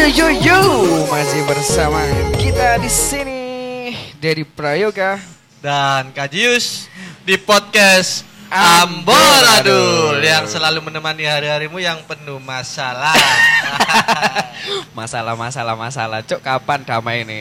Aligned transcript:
yo 0.00 0.08
yo. 0.16 0.28
Yo 0.40 0.60
masih 1.12 1.44
bersama 1.44 2.00
kita 2.40 2.80
di 2.80 2.88
sini 2.88 3.42
dari 4.16 4.48
Prayoga. 4.48 5.20
Dan 5.60 6.16
Kajius 6.16 6.88
di 7.28 7.36
podcast 7.36 8.24
Amburadul. 8.48 10.24
Yang 10.24 10.56
selalu 10.56 10.80
menemani 10.88 11.28
hari-harimu 11.28 11.76
yang 11.84 12.00
penuh 12.08 12.40
masalah. 12.40 13.12
masalah 14.98 15.36
masalah 15.36 15.76
masalah. 15.76 16.24
Cok 16.24 16.40
kapan 16.40 16.80
damai 16.80 17.28
ini? 17.28 17.40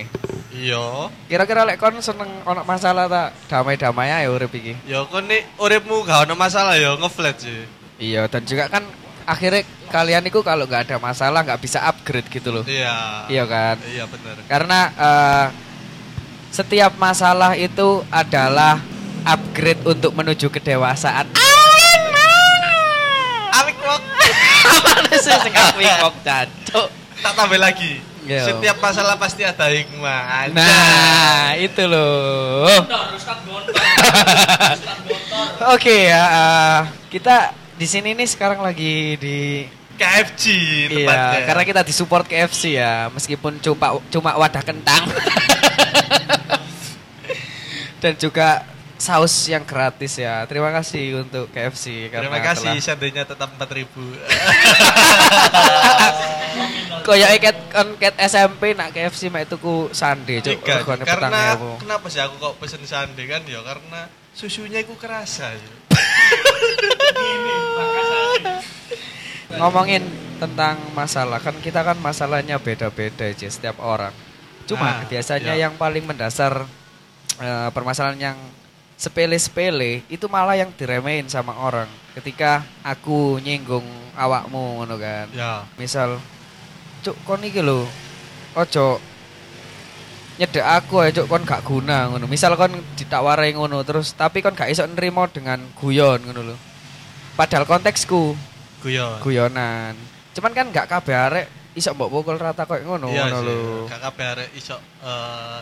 Iya, 0.52 1.08
kira-kira 1.32 1.64
lek 1.64 1.80
kon 1.80 1.96
seneng 2.04 2.28
ono 2.44 2.68
masalah 2.68 3.08
tak 3.08 3.40
damai-damai 3.48 4.12
aja 4.12 4.28
urip 4.28 4.52
iki. 4.52 4.76
Ya 4.84 5.08
kon 5.08 5.32
nih 5.32 5.48
uripmu 5.56 6.04
gak 6.04 6.28
ada 6.28 6.36
masalah 6.36 6.76
ya 6.76 7.00
ngeflat 7.00 7.40
sih. 7.40 7.64
iya 8.00 8.28
dan 8.32 8.44
juga 8.48 8.72
kan 8.72 8.84
akhirnya 9.30 9.62
kalian 9.94 10.26
itu 10.26 10.40
kalau 10.42 10.66
nggak 10.66 10.90
ada 10.90 10.98
masalah 10.98 11.46
nggak 11.46 11.62
bisa 11.62 11.80
upgrade 11.86 12.30
gitu 12.34 12.50
loh 12.50 12.64
Iya. 12.66 13.30
iya 13.30 13.44
kan 13.46 13.78
Iya 13.86 14.06
benar. 14.10 14.36
karena 14.50 14.80
eh, 14.98 15.46
setiap 16.50 16.98
masalah 16.98 17.54
itu 17.54 18.02
adalah 18.10 18.82
upgrade 19.24 19.86
untuk 19.86 20.18
menuju 20.18 20.50
kedewasaan 20.50 21.30
sih 25.20 25.36
sing. 25.36 25.54
Tak 27.20 27.34
tambah 27.36 27.60
lagi. 27.60 28.00
Iya. 28.24 28.46
Setiap 28.52 28.78
masalah 28.80 29.16
pasti 29.20 29.44
ada 29.44 29.68
hikmah. 29.68 30.54
Nah, 30.56 31.58
itu 31.60 31.84
loh. 31.84 32.70
Oke 35.76 36.08
ya, 36.08 36.24
eh, 36.24 36.80
kita 37.12 37.52
di 37.80 37.88
sini 37.88 38.12
nih 38.12 38.28
sekarang 38.28 38.60
lagi 38.60 39.16
di 39.16 39.64
KFC 39.96 40.44
Iya, 40.86 40.88
tempatnya. 41.02 41.40
karena 41.46 41.64
kita 41.66 41.82
disupport 41.82 42.26
KFC 42.26 42.76
ya, 42.76 43.08
meskipun 43.10 43.60
cuma 43.60 43.88
cuma 44.06 44.32
wadah 44.34 44.60
kentang. 44.62 45.04
Dan 48.00 48.16
juga 48.16 48.64
saus 48.96 49.32
yang 49.46 49.64
gratis 49.64 50.16
ya. 50.16 50.44
Terima 50.44 50.72
kasih 50.72 51.20
untuk 51.22 51.48
KFC 51.50 52.08
karena 52.08 52.28
Terima 52.28 52.40
kasih, 52.42 52.68
telah- 52.70 52.84
seandainya 52.86 53.24
tetap 53.24 53.52
4000 53.54 53.88
Kayak 57.02 57.30
ket 57.42 57.58
kon 57.70 57.90
ket 57.96 58.16
SMP 58.22 58.72
nak 58.72 58.92
KFC 58.92 59.28
mek 59.28 59.48
tuku 59.48 59.90
sande 59.92 60.40
cuk 60.40 60.60
karena 60.62 61.56
4.000. 61.58 61.80
kenapa 61.80 62.06
sih 62.08 62.20
aku 62.20 62.36
kok 62.38 62.54
pesen 62.60 62.84
sande 62.84 63.24
kan 63.24 63.42
ya 63.44 63.60
karena 63.62 64.06
susunya 64.32 64.80
itu 64.80 64.94
kerasa 64.94 65.50
ya. 65.50 65.72
Ngomongin 69.60 70.04
tentang 70.40 70.80
masalah 70.96 71.38
kan 71.44 71.52
kita 71.60 71.84
kan 71.84 72.00
masalahnya 72.00 72.56
beda-beda 72.58 73.28
aja 73.28 73.48
setiap 73.52 73.78
orang. 73.84 74.16
Cuma 74.64 75.04
Ah, 75.04 75.06
biasanya 75.06 75.54
iya. 75.58 75.68
yang 75.68 75.76
paling 75.76 76.08
mendasar 76.08 76.64
eh, 77.40 77.70
permasalahan 77.76 78.34
yang 78.34 78.38
sepele-sepele 78.96 80.04
itu 80.12 80.28
malah 80.32 80.56
yang 80.56 80.72
diremehin 80.76 81.28
sama 81.28 81.56
orang. 81.60 81.88
Ketika 82.16 82.64
aku 82.84 83.40
nyinggung 83.44 83.84
awakmu 84.16 84.84
ngono 84.84 84.96
kan. 85.00 85.28
Ya. 85.36 85.64
Misal 85.76 86.20
cuk 87.04 87.16
kon 87.24 87.44
iki 87.44 87.64
lho 87.64 87.88
ojo 88.60 89.00
nyedek 90.36 90.64
aku 90.64 91.00
aja 91.04 91.24
cuk 91.24 91.28
kon 91.32 91.44
gak 91.48 91.64
guna 91.68 92.12
ngono. 92.12 92.28
Misal 92.28 92.56
kon 92.56 92.76
ditawarai 92.96 93.56
ngono 93.56 93.84
terus 93.88 94.16
tapi 94.16 94.40
kon 94.44 94.56
gak 94.56 94.72
iso 94.72 94.84
nerima 94.88 95.28
dengan 95.32 95.60
guyon 95.80 96.20
ngono 96.28 96.54
lho. 96.54 96.56
Padahal 97.40 97.64
konteksku 97.64 98.36
Guyon. 98.80 99.20
guyonan. 99.20 99.94
Cuman 100.34 100.52
kan 100.56 100.66
gak 100.72 100.88
kabeh 100.88 101.16
arek 101.16 101.46
iso 101.76 101.94
mbok 101.94 102.10
pukul 102.12 102.38
rata 102.40 102.66
koyo 102.66 102.84
ngono 102.84 103.12
Iya 103.12 103.30
ngono 103.30 103.40
lho. 103.44 103.58
Gak 103.92 104.02
kabeh 104.02 104.26
arek 104.36 104.50
iso 104.56 104.76
eh 105.04 105.60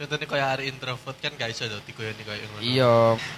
contohnya 0.00 0.24
kayak 0.24 0.48
hari 0.56 0.64
introvert 0.72 1.16
kan 1.20 1.32
gak 1.36 1.52
iso 1.52 1.68
tuh 1.68 1.82
diguyoni 1.84 2.22
kayak 2.24 2.48
ngono. 2.48 2.62
Iya. 2.64 2.94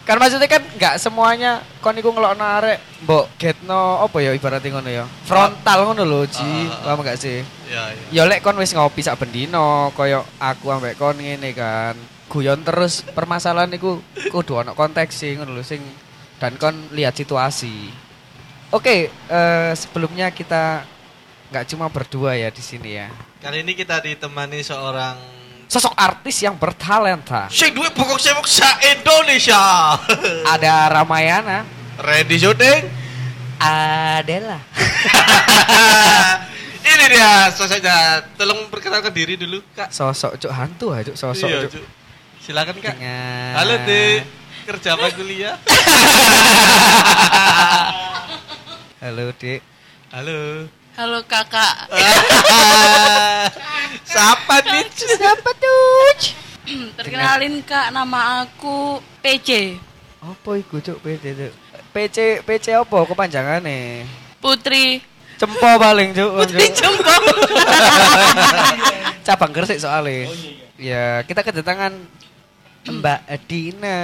Kan 0.06 0.16
maksudnya 0.22 0.46
kan 0.46 0.62
gak 0.78 0.94
semuanya 1.02 1.64
kon 1.82 1.98
iku 1.98 2.14
ngelokno 2.14 2.44
arek 2.44 2.78
mbok 3.02 3.26
getno 3.40 4.04
apa 4.04 4.16
ya 4.22 4.30
ibaratnya 4.36 4.68
ngono 4.70 4.90
ya. 4.90 5.04
Frontal 5.26 5.78
ngono 5.90 6.02
lho, 6.06 6.20
Ji. 6.30 6.52
Ah. 6.70 6.92
Paham 6.92 7.02
gak 7.02 7.18
sih? 7.18 7.42
Iya, 7.66 7.82
iya. 8.14 8.22
Ya 8.22 8.22
lek 8.30 8.46
kon 8.46 8.58
wis 8.60 8.70
ngopi 8.76 9.02
sak 9.02 9.18
bendino 9.18 9.90
koyo 9.96 10.22
aku 10.38 10.70
ambek 10.70 11.00
kon 11.00 11.18
ngene 11.18 11.50
kan. 11.56 11.98
Guyon 12.30 12.64
terus 12.64 13.04
permasalahan 13.04 13.74
iku 13.76 14.00
kudu 14.32 14.62
ono 14.62 14.72
konteks 14.72 15.12
sih 15.12 15.34
ngono 15.36 15.58
lho 15.58 15.64
sing 15.66 15.82
dan 16.38 16.54
kon 16.58 16.94
lihat 16.94 17.18
situasi. 17.18 18.01
Oke, 18.72 19.12
eh, 19.12 19.72
sebelumnya 19.76 20.32
kita 20.32 20.88
nggak 21.52 21.68
cuma 21.68 21.92
berdua 21.92 22.32
ya 22.32 22.48
di 22.48 22.64
sini 22.64 22.96
ya. 22.96 23.12
Kali 23.36 23.60
ini 23.60 23.76
kita 23.76 24.00
ditemani 24.00 24.64
seorang 24.64 25.16
Sosok 25.68 25.92
artis 25.96 26.36
yang 26.44 26.52
bertalenta. 26.60 27.48
Sing 27.48 27.72
duwe 27.72 27.88
pokok 27.92 28.20
semok 28.20 28.44
sa 28.44 28.76
Indonesia. 28.92 29.96
Ada 30.52 30.92
Ramayana, 31.00 31.64
Ready 31.96 32.36
syuting? 32.36 32.92
Adela. 33.56 34.60
Ini 36.82 37.04
dia 37.08 37.48
sosoknya. 37.56 38.20
Tolong 38.36 38.68
perkenalkan 38.68 39.16
diri 39.16 39.40
dulu, 39.40 39.64
Kak. 39.72 39.88
Sosok 39.88 40.36
cuk 40.36 40.52
hantu 40.52 40.92
aja 40.92 41.08
cuk 41.08 41.16
sosok 41.16 41.48
Iya, 41.48 41.64
cuk. 41.64 41.80
Cuk. 41.80 41.86
Silakan, 42.44 42.76
Kak. 42.76 43.00
Dengan- 43.00 43.54
Halo, 43.56 43.74
Dek. 43.88 44.20
Kerja 44.68 44.92
apa 44.92 45.08
kuliah? 45.16 45.56
Halo, 49.12 49.28
Dik. 49.36 49.60
Halo. 50.08 50.64
Halo 50.96 51.20
kakak, 51.28 51.84
Siapa 54.08 54.56
nih? 54.64 54.88
Siapa 54.88 55.52
tuh? 55.52 56.16
terkenalin 56.96 57.60
kak 57.60 57.92
nama 57.92 58.40
aku 58.40 59.04
PC 59.20 59.76
Apa 60.16 60.56
iku 60.56 60.80
cuk 60.80 60.96
PC 61.04 61.36
cuk? 61.36 61.52
PC 61.92 62.40
PC 62.40 62.72
apa 62.72 63.04
kepanjangane? 63.04 64.08
Putri 64.40 65.04
Cempo 65.36 65.60
paling 65.76 66.16
cuk. 66.16 66.32
Putri 66.32 66.72
cuk. 66.72 66.80
Jempo 66.80 67.12
Cabang 69.28 69.52
Gresik 69.52 69.76
soalnya. 69.76 70.24
Ya, 70.80 71.20
kita 71.28 71.44
kedatangan 71.44 72.00
Mbak 72.82 73.46
Dina 73.46 73.98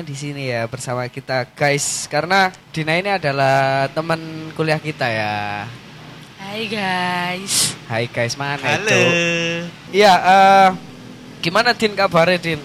di 0.00 0.16
sini 0.16 0.48
ya 0.48 0.64
bersama 0.64 1.04
kita 1.12 1.44
guys 1.52 2.08
karena 2.08 2.48
Dina 2.72 2.96
ini 2.96 3.12
adalah 3.12 3.84
teman 3.92 4.48
kuliah 4.56 4.80
kita 4.80 5.04
ya. 5.04 5.68
Hai 6.40 6.64
guys 6.64 7.76
Hai 7.84 8.08
guys, 8.08 8.40
mana 8.40 8.56
Halo. 8.64 8.96
Iya, 9.92 10.12
eh 10.16 10.68
gimana 11.44 11.76
Din 11.76 11.92
kabarnya 11.92 12.40
Din? 12.40 12.60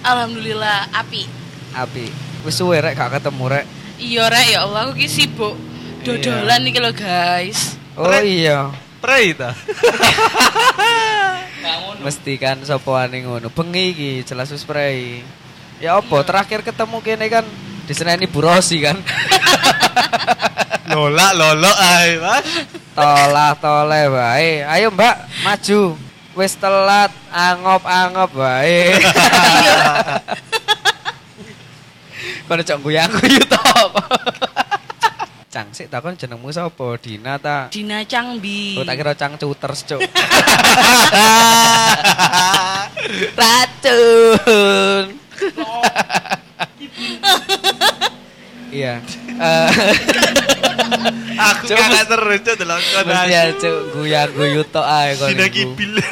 Alhamdulillah 0.00 0.88
api 0.88 1.28
Api. 1.76 2.08
Wis 2.48 2.56
suwe 2.56 2.80
rek 2.80 2.96
gak 2.96 3.20
ketemu 3.20 3.60
rek. 3.60 3.64
Iya 4.00 4.24
rek 4.32 4.46
ya 4.56 4.64
Allah 4.64 4.88
aku 4.88 4.96
ki 4.96 5.08
sibuk 5.12 5.52
Dodolan 6.00 6.64
nih 6.64 6.80
lo 6.80 6.96
guys 6.96 7.76
Oh 7.92 8.08
iya. 8.24 8.72
Pray 9.04 9.36
ta. 9.36 9.52
Mesti 12.02 12.38
kan 12.38 12.60
sapa 12.62 13.08
ane 13.08 13.24
ngono. 13.24 13.48
Bengi 13.50 13.84
iki 13.92 14.10
jelas 14.22 14.52
wis 14.52 14.62
spray. 14.62 15.22
Ya 15.82 15.98
apa 15.98 16.16
terakhir 16.24 16.64
ketemu 16.64 16.98
kene 17.04 17.26
kan 17.28 17.44
di 17.86 17.92
Seneni 17.92 18.26
Burosi 18.26 18.80
kan. 18.80 18.96
Lola 20.86 21.34
lolo 21.34 21.68
ay, 21.76 22.16
Mas. 22.22 22.46
Tolah 22.94 23.58
tole 23.58 24.06
bae. 24.08 24.64
Ayo 24.64 24.94
Mbak, 24.94 25.16
maju. 25.44 25.98
Wis 26.38 26.54
telat 26.56 27.10
angop-angop 27.34 28.30
bae. 28.32 28.94
Kono 32.46 32.62
cok 32.62 32.78
guyang 32.86 33.10
guyu 33.10 33.42
to. 33.44 33.60
Cang 35.56 35.72
sik 35.72 35.88
takon 35.88 36.12
jenengmu 36.20 36.52
sapa? 36.52 37.00
Dina 37.00 37.40
ta? 37.40 37.72
Dina 37.72 38.04
Cangbi 38.04 38.76
Oh 38.76 38.84
tak 38.84 39.00
kira 39.00 39.16
cang 39.16 39.40
cuters 39.40 39.88
cuk. 39.88 40.04
Racun. 43.40 45.16
Iya. 48.68 49.00
Eh, 49.00 49.68
Aku 51.36 51.64
Cuk, 51.64 51.76
gak 51.80 51.88
mesti- 51.88 52.04
terus 52.04 52.38
cuk 52.44 52.54
delok. 52.60 52.76
Mesti 52.76 53.32
ya 53.32 53.42
cuk 53.56 53.76
guyang 53.96 54.30
guyu 54.36 54.60
tok 54.68 54.84
ae 54.84 55.16
kono. 55.16 55.32
Dina 55.32 55.48
kibil. 55.48 55.92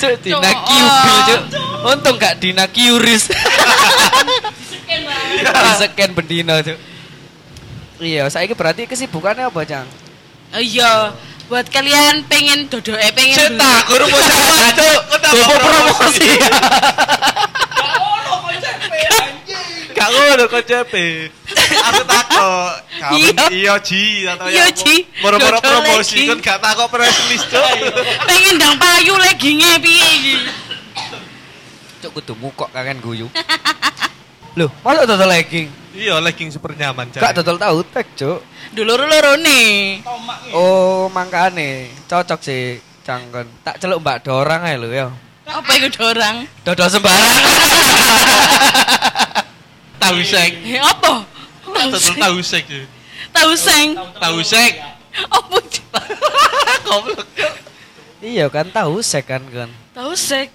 Cuk 0.00 0.12
Dina 0.24 0.40
Cuk. 0.40 0.64
Kiubil 0.72 1.18
cuk. 1.28 1.40
Untung 1.84 2.16
gak 2.16 2.40
Dina 2.40 2.64
Kiuris. 2.64 3.28
Scan 5.78 6.10
bendino 6.12 6.54
cuk. 6.60 6.78
Iya, 7.96 8.28
saya 8.28 8.44
berarti 8.52 8.84
kesibukannya 8.84 9.48
apa, 9.48 9.60
Cang? 9.64 9.88
Oh 10.52 10.60
iya 10.60 11.10
Buat 11.46 11.70
kalian 11.70 12.26
pengen 12.26 12.66
dodo 12.66 12.90
eh 12.92 13.14
pengen 13.14 13.38
Cetak, 13.38 13.86
guru 13.86 14.04
mau 14.10 14.18
sama 14.18 14.66
cuk. 14.74 15.00
Bobo 15.30 15.54
promosi. 15.62 16.30
Gak 19.96 20.08
ngono 20.12 20.44
kok 20.50 20.62
JP. 20.66 20.94
aku 21.56 22.02
takut. 22.04 22.74
Kamu 23.00 23.16
Iya. 23.16 23.46
iya 23.48 23.74
Ji 23.80 24.26
atau 24.28 24.46
Iya, 24.50 24.66
ya? 24.68 24.74
Ji. 24.74 25.06
Moro-moro 25.22 25.56
promosi 25.62 26.20
lagi. 26.20 26.30
kan 26.34 26.38
gak 26.42 26.58
takut 26.60 26.88
press 26.92 27.16
list 27.30 27.46
cuk. 27.48 27.64
Pengen 28.28 28.52
ndang 28.58 28.76
payu 28.76 29.14
legginge 29.16 29.70
piye 29.80 30.06
iki? 30.20 30.34
Cuk 32.02 32.10
kudu 32.12 32.34
mukok 32.36 32.68
kangen 32.74 32.98
guyu. 33.00 33.30
Loh, 34.56 34.72
masa 34.80 35.04
dodol 35.04 35.28
legging? 35.28 35.68
Iya 35.92 36.16
legging 36.16 36.48
super 36.48 36.72
nyaman 36.72 37.12
Gak 37.12 37.20
Cak. 37.20 37.44
dodol 37.44 37.60
tahu 37.60 37.78
tek, 37.92 38.08
Cuk. 38.16 38.40
Dulur-lurune. 38.72 40.00
Oh, 40.56 41.12
mangkane 41.12 41.92
cocok 42.08 42.40
sih 42.40 42.80
cangkon. 43.04 43.44
Tak 43.60 43.76
celuk 43.78 44.00
Mbak 44.00 44.24
Dorang 44.24 44.64
ae 44.64 44.80
lho 44.80 44.88
ya. 44.88 45.12
Apa 45.44 45.70
iku 45.76 45.92
dorang? 45.92 46.48
Dodol 46.64 46.88
sembarang. 46.88 47.20
Tahu 50.02 50.18
sek. 50.22 50.50
Eh, 50.64 50.80
apa? 50.80 51.12
Tahu 51.62 51.92
Dodol 51.92 52.00
seng. 52.00 52.16
tahu 52.18 52.38
sek. 52.42 52.64
Ji. 52.66 52.80
Tahu. 53.30 53.52
Tahu 54.16 54.38
sek. 54.40 54.72
Apa? 55.28 55.56
Goblok. 56.86 57.26
iya 58.22 58.46
kan 58.48 58.66
tahu 58.72 59.02
sek 59.02 59.26
kan 59.28 59.42
kan. 59.52 59.68
Tahu 59.92 60.12
sek. 60.16 60.48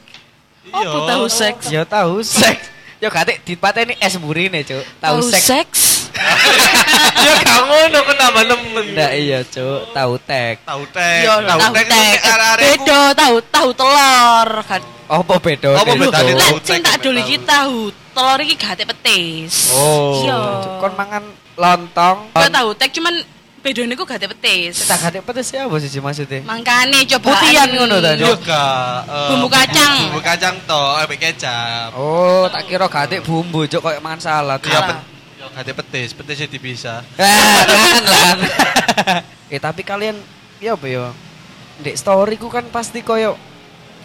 Iya. 0.66 0.90
Apa 0.90 0.98
tahu 1.06 1.26
sek? 1.30 1.56
Ya 1.70 1.84
tahu 1.86 2.26
sek. 2.26 2.58
Ya 3.02 3.10
gak 3.10 3.42
dipateni 3.42 3.98
es 3.98 4.14
burine, 4.22 4.62
Cuk. 4.62 4.86
Tahu 5.02 5.26
sek. 5.26 5.42
seks. 5.42 5.82
Ya 7.26 7.34
gak 7.42 7.62
ngono 7.66 7.98
kok 8.06 8.14
tambah 8.14 8.44
nemen. 8.46 8.86
Ndak 8.94 9.12
iya, 9.18 9.42
Cuk. 9.42 9.90
Tahu 9.90 10.14
tek. 10.22 10.62
Tahu 10.62 10.86
tek. 10.94 11.26
Yo 11.26 11.34
tahu 11.42 11.60
tek 11.74 11.86
ku- 11.90 12.18
Beda 12.62 13.02
tahu 13.18 13.36
tahu 13.50 13.70
telur 13.74 14.50
kan. 14.62 14.82
Apa 15.10 15.34
beda? 15.42 15.70
Apa 15.76 15.92
bedane 15.98 16.34
Lah 16.38 16.46
tahu 16.46 16.58
sing 16.62 16.82
tek 16.82 16.94
tak 16.94 16.96
dol 17.02 17.18
tahu? 17.18 17.24
iki 17.26 17.36
tahu 17.42 17.78
telur 18.14 18.40
iki 18.40 18.56
gate 18.56 18.84
petis. 18.86 19.74
Oh. 19.74 20.22
Iya. 20.22 20.40
Cuk, 20.62 20.74
Kon 20.78 20.94
mangan 20.94 21.24
lontong. 21.58 22.18
Tahu 22.38 22.70
tek 22.78 22.94
cuman 22.94 23.18
bedane 23.62 23.94
ku 23.94 24.04
gate 24.04 24.26
petis. 24.26 24.90
Tak 24.90 24.98
gak 25.14 25.22
pedes 25.22 25.54
ya 25.54 25.70
apa 25.70 25.78
sih 25.78 26.02
maksudnya? 26.02 26.42
Mangkane 26.42 27.06
coba 27.06 27.26
Putihan 27.38 27.70
ngono 27.70 28.02
ta, 28.02 28.12
Cuk? 28.18 28.26
Yo 28.26 28.34
gak. 28.42 29.00
eh, 29.06 29.28
Bumbu 29.30 29.48
kacang. 29.48 29.96
Bumbu 30.10 30.22
kacang 30.22 30.56
to, 30.66 30.82
ambek 30.98 31.20
kecap. 31.22 31.94
Oh, 31.94 32.50
tak 32.50 32.66
kira 32.66 32.90
gak 32.90 33.22
bumbu, 33.22 33.70
Cuk, 33.70 33.82
kayak 33.82 34.02
mangan 34.02 34.20
salad. 34.20 34.60
Iya, 34.66 34.82
gak 35.54 35.78
petis, 35.78 36.14
petisnya 36.14 36.48
dipisah. 36.50 37.00
Ah, 37.16 37.62
lan 37.70 38.04
lan. 38.14 38.38
eh 39.52 39.60
tapi 39.60 39.82
kalian 39.82 40.18
ya 40.58 40.74
apa 40.74 40.86
ya? 40.88 41.14
Ndek 41.82 41.98
story 41.98 42.36
ku 42.38 42.50
kan 42.50 42.66
pasti 42.68 43.02
koyo 43.02 43.38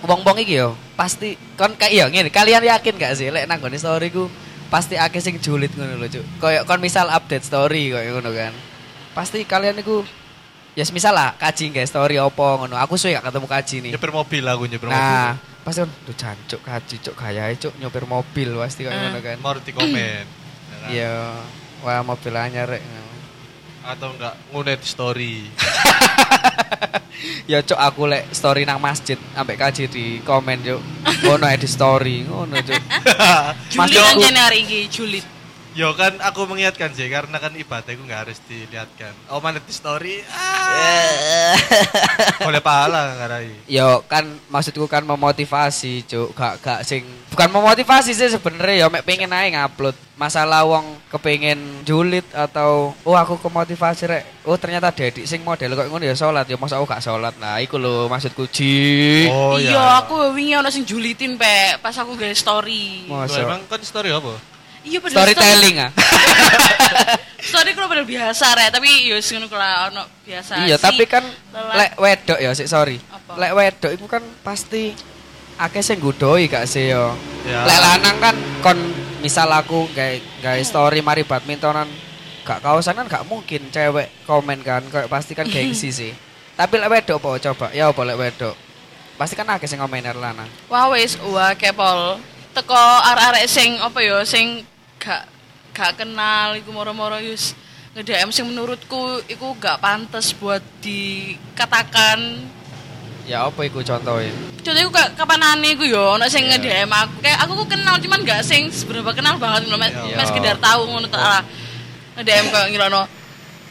wong-wong 0.04 0.36
iki 0.40 0.60
yo. 0.60 0.76
Pasti 0.94 1.36
kon 1.56 1.72
kayak 1.72 1.92
iya 1.92 2.04
ngene, 2.08 2.28
kalian 2.28 2.60
yakin 2.60 2.94
gak 2.96 3.16
sih 3.16 3.32
lek 3.32 3.48
nang 3.48 3.56
gone 3.56 3.76
story 3.76 4.12
ku 4.12 4.28
pasti 4.66 4.98
akeh 4.98 5.22
sing 5.22 5.38
julid 5.38 5.72
ngono 5.72 5.96
lho, 5.96 6.08
Cuk. 6.10 6.24
Koyo 6.40 6.60
kon 6.64 6.80
misal 6.80 7.08
update 7.08 7.44
story 7.44 7.88
koyo 7.88 8.16
ngono 8.16 8.32
kan. 8.32 8.52
Pasti 9.16 9.40
kalian 9.42 9.80
iku 9.80 10.04
ya 10.76 10.84
misal 10.92 11.16
lah 11.16 11.32
kaji 11.34 11.72
nggak 11.72 11.88
story 11.88 12.20
opo 12.20 12.44
ngono. 12.60 12.76
Aku 12.76 13.00
suwe 13.00 13.16
gak 13.16 13.32
ketemu 13.32 13.48
kaji 13.48 13.76
nih. 13.80 13.90
Nyopir 13.96 14.12
mobil 14.12 14.44
aku 14.44 14.62
nyopir 14.68 14.88
Nah, 14.92 15.32
mobil. 15.32 15.64
pasti 15.64 15.78
kan 15.80 15.90
duh 16.04 16.14
jancuk 16.14 16.60
kaji 16.60 16.94
cuk 17.00 17.14
gayae 17.16 17.54
cuk 17.56 17.72
nyopir 17.80 18.04
mobil 18.04 18.48
pasti 18.60 18.84
Eh. 18.84 18.92
ngono 18.92 19.18
kan. 19.18 19.36
Mau 19.40 19.56
di 19.56 19.72
komen. 19.72 20.24
ya 20.68 20.76
kan? 20.76 20.88
Iya. 20.92 21.14
Wah, 21.80 22.04
mobil 22.04 22.32
anyar 22.36 22.68
rek. 22.68 22.84
Atau 23.86 24.12
enggak 24.12 24.34
ngunet 24.52 24.80
story. 24.84 25.48
Ya 27.48 27.62
cok 27.64 27.78
aku 27.80 28.10
lek 28.10 28.28
story 28.28 28.68
nang 28.68 28.76
masjid 28.76 29.16
ambek 29.32 29.56
kaji 29.56 29.88
di 29.88 30.04
komen 30.20 30.60
cok. 30.60 30.80
Ngono 31.24 31.46
ae 31.46 31.56
di 31.56 31.64
story, 31.64 32.26
ngono 32.26 32.58
cok. 32.60 32.82
Mas 33.72 33.88
Julit 33.94 34.20
aja 34.20 34.42
hari 34.44 34.66
iki 34.66 34.80
julit. 34.90 35.24
Yo 35.76 35.92
kan 35.92 36.16
aku 36.24 36.48
mengingatkan 36.48 36.88
sih 36.96 37.04
karena 37.12 37.36
kan 37.36 37.52
ibadahku 37.52 38.00
nggak 38.08 38.20
harus 38.24 38.40
dilihatkan. 38.48 39.12
Oh 39.28 39.44
mana 39.44 39.60
di 39.60 39.68
story? 39.76 40.24
Ah, 40.32 41.52
boleh 42.48 42.64
pahala 42.64 43.12
nggak 43.12 43.28
rai? 43.28 43.52
Yo 43.68 44.00
kan 44.08 44.24
maksudku 44.48 44.88
kan 44.88 45.04
memotivasi 45.04 46.08
cok, 46.08 46.32
gak 46.32 46.54
gak 46.64 46.80
sing 46.80 47.04
bukan 47.28 47.52
memotivasi 47.52 48.16
sih 48.16 48.32
sebenarnya 48.32 48.74
ya 48.80 48.86
mek 48.88 49.04
pengen 49.04 49.36
ae 49.36 49.52
ngupload. 49.52 49.92
Masalah 50.16 50.64
wong 50.64 50.96
kepengen 51.12 51.84
julid 51.84 52.24
atau 52.32 52.96
oh 53.04 53.12
aku 53.12 53.36
kemotivasi 53.36 54.08
rek. 54.08 54.24
Oh 54.48 54.56
ternyata 54.56 54.88
Dedik 54.88 55.28
sing 55.28 55.44
model 55.44 55.76
kok 55.76 55.92
ngono 55.92 56.08
ya 56.08 56.16
salat 56.16 56.48
ya 56.48 56.56
masa 56.56 56.80
aku 56.80 56.88
gak 56.88 57.04
salat. 57.04 57.36
Nah, 57.36 57.60
iku 57.60 57.76
lho 57.76 58.08
maksudku 58.08 58.48
Ji. 58.48 59.28
Oh 59.28 59.60
iya, 59.60 60.00
aku 60.00 60.32
wingi 60.32 60.56
ono 60.56 60.72
sing 60.72 60.88
julitin 60.88 61.36
pe 61.36 61.76
pas 61.84 61.92
aku 62.00 62.16
gawe 62.16 62.32
story. 62.32 63.12
Masa 63.12 63.44
emang 63.44 63.60
kan 63.68 63.84
story 63.84 64.08
apa? 64.08 64.55
Iya 64.86 64.98
padahal 65.02 65.18
storytelling 65.18 65.76
ah. 65.82 65.90
Story 67.46 67.78
ku 67.78 67.86
padahal 67.86 68.06
biasa 68.06 68.58
rek, 68.58 68.74
tapi 68.74 69.06
yo 69.06 69.14
wis 69.18 69.30
ngono 69.30 69.46
kula 69.46 69.90
ono 69.90 70.02
biasa. 70.26 70.66
Iya, 70.66 70.74
sih. 70.78 70.82
tapi 70.82 71.06
kan 71.06 71.22
lek 71.78 71.94
wedok 71.94 72.38
ya 72.42 72.50
sik 72.54 72.66
sorry. 72.66 72.98
Lek 73.38 73.52
wedok 73.54 73.90
itu 73.94 74.06
kan 74.10 74.22
pasti 74.42 74.90
akeh 75.54 75.82
sing 75.82 76.02
nggodoi 76.02 76.50
gak 76.50 76.66
sih 76.66 76.90
yo. 76.90 77.14
Ya. 77.46 77.62
Lek 77.62 77.78
lanang 77.78 78.16
kan 78.18 78.36
kon 78.66 78.78
misal 79.22 79.46
aku 79.54 79.86
gawe 79.94 80.16
gawe 80.42 80.60
story 80.66 81.06
mari 81.06 81.22
badmintonan 81.22 81.86
gak 82.42 82.66
kausan 82.66 82.98
kan 82.98 83.06
gak 83.06 83.26
mungkin 83.30 83.70
cewek 83.70 84.26
komen 84.26 84.66
kan 84.66 84.82
kayak 84.90 85.06
pasti 85.06 85.38
kan 85.38 85.46
gengsi 85.54 85.94
sih. 85.94 86.12
Tapi 86.58 86.82
lek 86.82 86.90
wedok 86.90 87.22
apa 87.22 87.28
coba? 87.46 87.66
Ya 87.70 87.94
apa 87.94 88.02
lek 88.02 88.18
wedok? 88.18 88.58
Pasti 89.14 89.38
kan 89.38 89.46
akeh 89.54 89.70
sing 89.70 89.78
komen 89.78 90.02
lanang. 90.02 90.50
Wah 90.66 90.90
wis 90.90 91.14
wah 91.30 91.54
kepol. 91.54 92.18
Teko 92.56 92.82
arek-arek 93.06 93.46
sing 93.46 93.78
apa 93.78 94.02
ya 94.02 94.24
sing 94.26 94.66
gak 94.98 95.22
gak 95.72 95.92
kenal 95.96 96.56
iku 96.56 96.72
moro-moro 96.72 97.20
yus 97.20 97.52
nge-DM 97.92 98.28
sing 98.28 98.44
menurutku 98.44 99.20
iku 99.26 99.56
gak 99.56 99.80
pantas 99.80 100.32
buat 100.32 100.60
dikatakan 100.80 102.52
Ya 103.26 103.42
apa 103.42 103.58
iku 103.66 103.82
contohnya? 103.82 104.30
Contohnya 104.62 104.86
aku 104.86 104.94
kayak 104.94 105.10
kapanane 105.18 105.74
iku 105.74 105.82
yo 105.82 106.14
ono 106.14 106.30
sing 106.30 106.46
nge-DM 106.46 106.86
aku. 106.86 107.18
Kayak 107.18 107.42
aku 107.42 107.58
ku 107.58 107.64
kenal 107.66 107.98
cuman 107.98 108.22
gak 108.22 108.46
sing 108.46 108.70
seberapa 108.70 109.10
kenal 109.10 109.34
banget 109.34 109.66
ngono. 109.66 109.82
Mas 109.82 109.90
Iya. 109.90 110.14
mas 110.14 110.30
sekedar 110.30 110.54
tahu 110.62 110.86
ngono 110.86 111.10
tak 111.10 111.18
lah. 111.18 111.42
Nge-DM 112.14 112.54
kayak 112.54 112.68
ngirono 112.70 113.02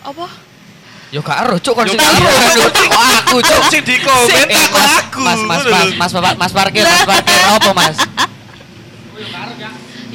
apa? 0.04 0.28
Yo 1.08 1.24
gak 1.24 1.48
ero 1.48 1.56
cuk 1.56 1.72
kon 1.72 1.88
sing. 1.88 1.96
Kok 1.96 3.00
aku 3.24 3.38
cuk. 3.40 3.64
Sing 3.72 3.84
di 3.88 3.96
komen 4.04 4.48
Eh, 4.52 4.60
aku 5.00 5.24
mas. 5.24 5.40
Mas, 5.40 5.64
mas, 5.64 5.90
mas, 5.96 6.12
mas, 6.12 6.36
mas 6.36 6.52
parkir, 6.52 6.84
mas 6.84 7.08
parkir, 7.08 7.40
apa 7.48 7.72
mas? 7.72 7.96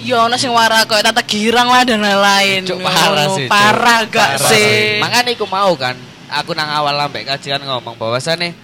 Yo 0.00 0.16
ono 0.16 0.36
sing 0.40 0.50
wara 0.50 0.88
kayak 0.88 1.12
tata 1.12 1.22
girang 1.24 1.68
lah 1.68 1.84
dan 1.84 2.00
lain-lain. 2.00 2.64
Cuk 2.64 2.80
parah 2.80 3.26
sih. 3.36 3.46
Parah 3.46 4.00
gak 4.08 4.30
sih? 4.48 5.00
Makanya 5.00 5.30
iku 5.36 5.44
mau 5.44 5.72
kan. 5.76 5.96
Aku 6.30 6.54
nang 6.54 6.70
awal 6.70 6.94
lambe 6.94 7.26
kajian 7.26 7.60
ngomong 7.60 7.98
bahwasane 7.98 8.54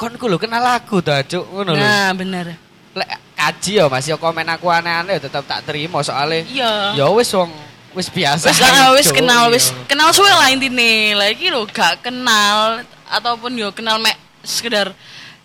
kon 0.00 0.16
ku 0.18 0.26
lho 0.26 0.40
kenal 0.40 0.64
aku 0.64 0.98
ta, 1.04 1.22
Cuk, 1.22 1.44
ngono 1.46 1.76
lho. 1.76 1.84
Nah, 1.84 2.10
bener. 2.16 2.56
Lek 2.96 3.08
kaji 3.38 3.84
Mas, 3.86 4.08
yo 4.08 4.16
komen 4.18 4.48
aku 4.50 4.66
aneh-aneh 4.66 5.22
tetep 5.22 5.44
tak 5.46 5.62
terima 5.62 6.02
soalnya 6.02 6.42
Iya. 6.48 6.72
ya 6.98 7.06
wis 7.12 7.30
wong 7.30 7.52
wis 7.94 8.08
biasa. 8.10 8.50
Wis 8.50 8.58
wis 8.98 9.08
kenal 9.12 9.46
iya. 9.46 9.54
wis 9.54 9.66
kenal 9.86 10.08
suwe 10.10 10.32
lah 10.32 10.50
intine. 10.50 11.14
Lah 11.14 11.28
iki 11.30 11.52
lho 11.52 11.62
gak 11.70 12.02
kenal 12.02 12.82
ataupun 13.06 13.54
yo 13.54 13.70
kenal 13.70 14.00
mek 14.00 14.16
sekedar 14.42 14.90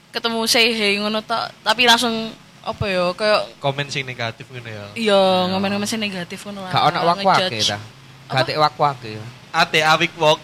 ketemu 0.09 0.39
say 0.49 0.73
hey 0.73 0.97
ngono 0.97 1.21
tok, 1.21 1.51
tapi 1.61 1.85
langsung 1.85 2.33
apa 2.67 2.83
yo 2.91 3.15
kayak 3.15 3.63
Komen 3.63 3.87
sing 3.87 4.03
negatif 4.03 4.43
ngono 4.51 4.67
ya. 4.67 4.85
iya 4.99 5.21
ngomen-ngomen 5.47 5.87
sing 5.87 6.03
negatif 6.03 6.43
ngono 6.43 6.67
lah. 6.67 6.71
Gak 6.75 6.83
ono 6.91 6.99
wak-wake 7.07 7.47
ngejudge. 7.47 7.71
ta. 7.71 7.79
Gak 8.27 8.43
tek 8.43 8.57
wak-wake. 8.59 9.11
Ate 9.55 9.79
awik 9.87 10.11
wok. 10.19 10.43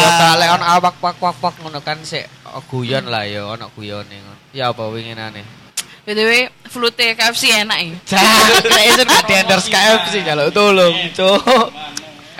Ya 0.00 0.08
gak 0.14 0.34
lek 0.38 0.50
ono 0.54 0.64
awak 0.64 0.96
wak-wak 1.02 1.54
ngono 1.58 1.82
kan 1.82 1.98
sik 2.06 2.30
oh, 2.46 2.62
guyon 2.70 3.10
lah 3.10 3.26
ya 3.26 3.42
ono 3.42 3.66
guyone 3.74 4.16
ngono. 4.22 4.38
Ya 4.54 4.70
apa 4.70 4.86
winginane? 4.86 5.42
BTW 6.06 6.48
flute 6.70 7.12
KFC 7.18 7.66
enak 7.66 7.78
ya. 7.82 7.94
Cak, 8.16 8.24
isun 8.88 9.06
gak 9.06 9.24
di 9.28 9.34
endorse 9.36 9.68
KFC 9.68 10.24
jaluk 10.24 10.48
tolong, 10.50 10.96
cuk. 11.12 11.68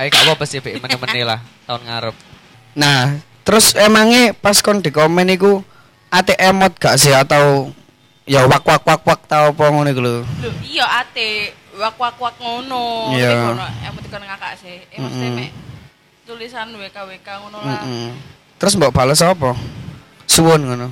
Ayo 0.00 0.08
gak 0.08 0.24
apa-apa 0.24 0.44
sih, 0.48 0.64
Pik, 0.64 0.80
meneh-meneh 0.80 1.22
lah 1.28 1.38
tahun 1.68 1.82
ngarep. 1.84 2.16
Nah, 2.72 3.20
terus 3.44 3.76
emangnya 3.76 4.32
pas 4.32 4.56
kon 4.64 4.80
di 4.80 4.88
komen 4.88 5.28
iku 5.36 5.60
ate 6.08 6.34
emot 6.40 6.72
gak 6.80 6.96
sih 6.96 7.12
atau 7.12 7.68
ya 8.28 8.44
wak 8.46 8.62
wak 8.64 8.82
wak 8.84 9.02
wak 9.04 9.20
tau 9.26 9.52
apa 9.52 9.64
ngono 9.70 9.88
iku 9.90 10.00
lho. 10.00 10.22
Lho, 10.22 10.50
iya 10.66 10.86
ate 11.02 11.52
wak 11.76 11.96
wak 11.96 12.16
wak 12.20 12.36
ngono. 12.40 13.14
Iya. 13.16 13.54
Kono 13.54 13.64
emoticon 13.86 14.22
ngakak 14.24 14.52
sih. 14.60 14.84
Eh 14.92 14.98
mesti 15.00 15.26
mek 15.32 15.50
tulisan 16.26 16.70
WKWK 16.76 17.28
ngono 17.42 17.58
lah. 17.64 17.82
Heeh. 17.82 18.10
Terus 18.60 18.76
mbok 18.76 18.92
bales 18.94 19.20
apa? 19.24 19.56
Suwun 20.28 20.62
ngono. 20.66 20.88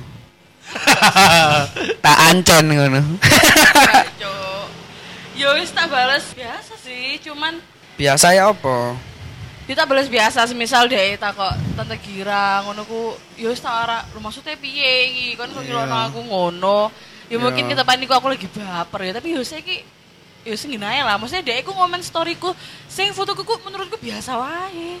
tak 2.05 2.17
ancen 2.29 2.65
ngono. 2.69 3.01
Yo 5.39 5.55
wis 5.55 5.71
tak 5.71 5.87
balas 5.87 6.35
biasa 6.35 6.75
sih, 6.83 7.15
cuman 7.23 7.63
Biasa 7.95 8.35
ya 8.35 8.51
apa? 8.51 8.95
kita 9.69 9.85
balas 9.85 10.09
biasa 10.09 10.49
semisal 10.49 10.89
deh 10.89 11.13
tak 11.21 11.37
kok 11.37 11.53
tante 11.77 11.93
gira 12.01 12.65
ngono 12.65 12.81
ku 12.89 13.13
yo 13.37 13.53
wis 13.53 13.61
tak 13.61 13.85
ora 13.85 14.01
maksudnya 14.17 14.57
piye 14.57 15.13
iki 15.13 15.25
kon 15.37 15.45
kok 15.53 15.61
Iya. 15.61 15.85
ngilono 15.85 15.97
aku 16.09 16.19
ngono 16.25 16.89
ya 17.29 17.37
mungkin 17.37 17.69
ke 17.69 17.75
depan 17.77 18.01
iku 18.01 18.13
aku 18.17 18.27
lagi 18.33 18.49
baper 18.49 18.99
ya 19.05 19.11
tapi 19.15 19.37
yo 19.37 19.45
saiki 19.45 19.85
ya 20.43 20.55
sing 20.55 20.75
ae 20.79 21.01
lah. 21.03 21.15
Maksudnya 21.19 21.43
dia 21.45 21.55
iku 21.59 21.71
ngomen 21.75 22.01
storyku 22.01 22.55
sing 22.87 23.11
fotoku 23.11 23.43
ku 23.43 23.55
menurutku 23.63 23.99
biasa 23.99 24.39
wae. 24.39 24.99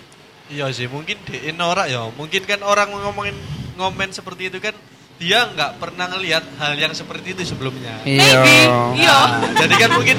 Iya 0.49 0.65
sih, 0.73 0.89
mungkin 0.89 1.17
di 1.29 1.53
norak 1.53 1.87
ya. 1.89 2.09
Mungkin 2.09 2.41
kan 2.45 2.65
orang 2.65 2.89
ngomongin 2.89 3.37
ngomen 3.77 4.09
seperti 4.09 4.49
itu 4.49 4.57
kan 4.57 4.73
dia 5.19 5.45
nggak 5.51 5.77
pernah 5.77 6.09
ngelihat 6.09 6.41
hal 6.57 6.73
yang 6.79 6.93
seperti 6.95 7.37
itu 7.37 7.53
sebelumnya. 7.53 8.01
Iya. 8.07 8.39
Iya. 8.97 9.17
Nah, 9.45 9.51
jadi 9.53 9.73
kan 9.77 9.89
mungkin 9.93 10.17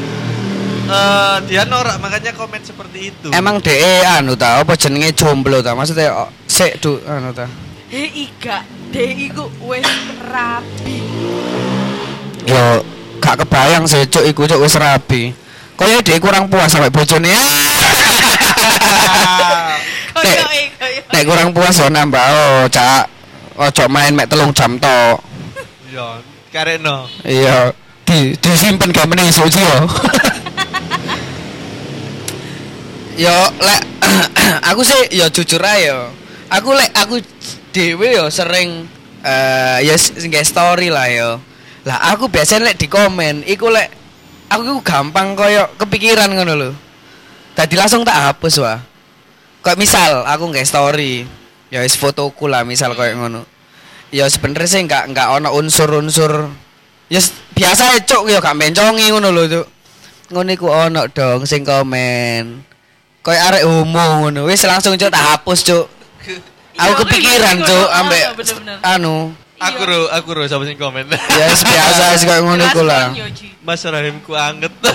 eh, 0.86 1.36
dia 1.50 1.62
norak 1.66 1.96
makanya 1.98 2.32
komen 2.36 2.62
seperti 2.62 3.10
itu. 3.10 3.28
Emang 3.34 3.58
DE 3.58 4.06
anu 4.06 4.38
ta 4.38 4.62
apa 4.62 4.78
jenenge 4.78 5.16
jomblo 5.16 5.64
ta? 5.64 5.74
Maksudnya 5.74 6.14
oh, 6.14 6.30
sik 6.46 6.78
du 6.78 7.00
anu 7.08 7.34
ta. 7.34 7.50
Hei 7.90 8.30
gak, 8.38 8.62
dia 8.94 9.02
iku 9.02 9.50
wis 9.66 9.82
rapi. 10.22 11.02
Yo 12.46 12.84
gak 13.20 13.44
kebayang 13.44 13.84
sih 13.84 14.06
cuk 14.08 14.24
iku 14.24 14.48
cuk 14.48 14.60
wis 14.64 14.76
rabi. 14.80 15.32
Kaya 15.76 16.00
DE 16.04 16.20
kurang 16.20 16.48
puas 16.52 16.68
sampai 16.68 16.92
bojone. 16.92 17.32
Koyo 20.20 20.44
koyo. 20.76 21.00
Nek 21.12 21.24
kurang 21.24 21.48
puas 21.56 21.76
yo 21.80 21.88
nambah 21.88 22.20
oh 22.20 22.64
cak. 22.68 23.08
Ojo 23.60 23.84
main 23.92 24.12
mek 24.16 24.28
telung 24.28 24.52
jam 24.56 24.80
tok. 24.80 25.20
Iya, 25.90 26.22
karena 26.48 27.04
Iya, 27.26 27.58
di 28.08 28.32
disimpen 28.40 28.88
gak 28.94 29.04
meneh 29.10 29.28
iki 29.28 29.60
yo. 29.60 29.78
yo 33.28 33.36
lek 33.60 33.82
aku 34.70 34.80
sih 34.80 35.12
yo 35.12 35.28
jujur 35.28 35.60
ae 35.60 35.88
yo. 35.92 36.08
Aku 36.48 36.72
lek 36.72 36.88
aku 36.96 37.20
dhewe 37.72 38.16
yo 38.16 38.32
sering 38.32 38.88
eh 39.20 39.78
ya 39.84 39.94
s- 39.96 40.16
nge 40.16 40.40
story 40.44 40.88
lah 40.88 41.08
yo. 41.12 41.30
Lah 41.88 42.12
aku 42.12 42.28
biasanya 42.28 42.70
lek 42.70 42.76
di 42.76 42.86
komen 42.92 43.46
iku 43.48 43.72
lek 43.72 43.88
aku 44.52 44.84
gampang 44.84 45.32
koyo 45.32 45.70
kepikiran 45.80 46.28
ngono 46.32 46.52
lho. 46.56 46.70
Tadi 47.56 47.74
langsung 47.76 48.04
tak 48.04 48.20
hapus 48.20 48.60
wah. 48.60 48.78
Kayak 49.60 49.78
misal 49.80 50.24
aku 50.24 50.48
nge 50.52 50.64
story, 50.64 51.28
ya 51.68 51.84
wis 51.84 51.96
fotoku 51.96 52.48
lah 52.48 52.64
misal 52.64 52.92
koyo 52.96 53.16
ngono. 53.16 53.44
Ya 54.10 54.26
sebenernya 54.26 54.66
sih 54.68 54.82
nggak 54.84 55.12
nggak 55.14 55.28
ono 55.38 55.54
unsur-unsur 55.54 56.50
Ya 57.10 57.18
biasa 57.58 57.90
ya 57.90 57.98
cuk 58.06 58.30
ya 58.30 58.38
gak 58.38 58.54
mencongi 58.54 59.10
ngono 59.10 59.34
lho 59.34 59.42
cuk. 59.50 59.66
Ngono 60.30 60.50
iku 60.54 60.70
ono 60.70 61.10
dong 61.10 61.42
sing 61.42 61.66
komen. 61.66 62.62
Kayak 63.26 63.42
arek 63.50 63.64
homo 63.66 64.06
ngono. 64.22 64.46
Wis 64.46 64.62
langsung 64.62 64.94
cuk 64.94 65.10
tak 65.10 65.18
hapus 65.18 65.66
cuk. 65.66 65.86
Aku 66.80 66.94
Iya, 66.94 67.00
kepikiran 67.02 67.56
iya, 67.58 67.66
cuk 67.66 67.88
iya, 67.90 67.98
ambek 67.98 68.22
bener-bener. 68.38 68.76
anu. 68.86 69.16
Aku 69.60 69.80
ro 69.84 69.98
aku 70.08 70.28
ro 70.32 70.42
sama 70.48 70.64
sing 70.64 70.80
komen. 70.80 71.04
Ya 71.12 71.44
wis 71.52 71.62
biasa 71.62 72.02
wis 72.16 72.24
kayak 72.24 72.42
ngono 72.42 72.62
iku 72.72 72.82
lah. 72.82 73.12
Mas 73.60 73.84
rahimku 73.84 74.32
anget. 74.32 74.72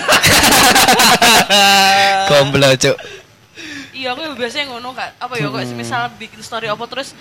Gomblo 2.29 2.69
cuk. 2.73 2.97
Iya, 3.95 4.11
aku 4.11 4.21
ya 4.27 4.31
biasanya 4.35 4.65
ngono 4.73 4.91
kak. 4.91 5.15
Apa 5.21 5.33
ya, 5.39 5.47
kok 5.47 5.61
misal 5.77 6.09
bikin 6.17 6.41
story 6.41 6.67
apa 6.67 6.83
terus 6.89 7.13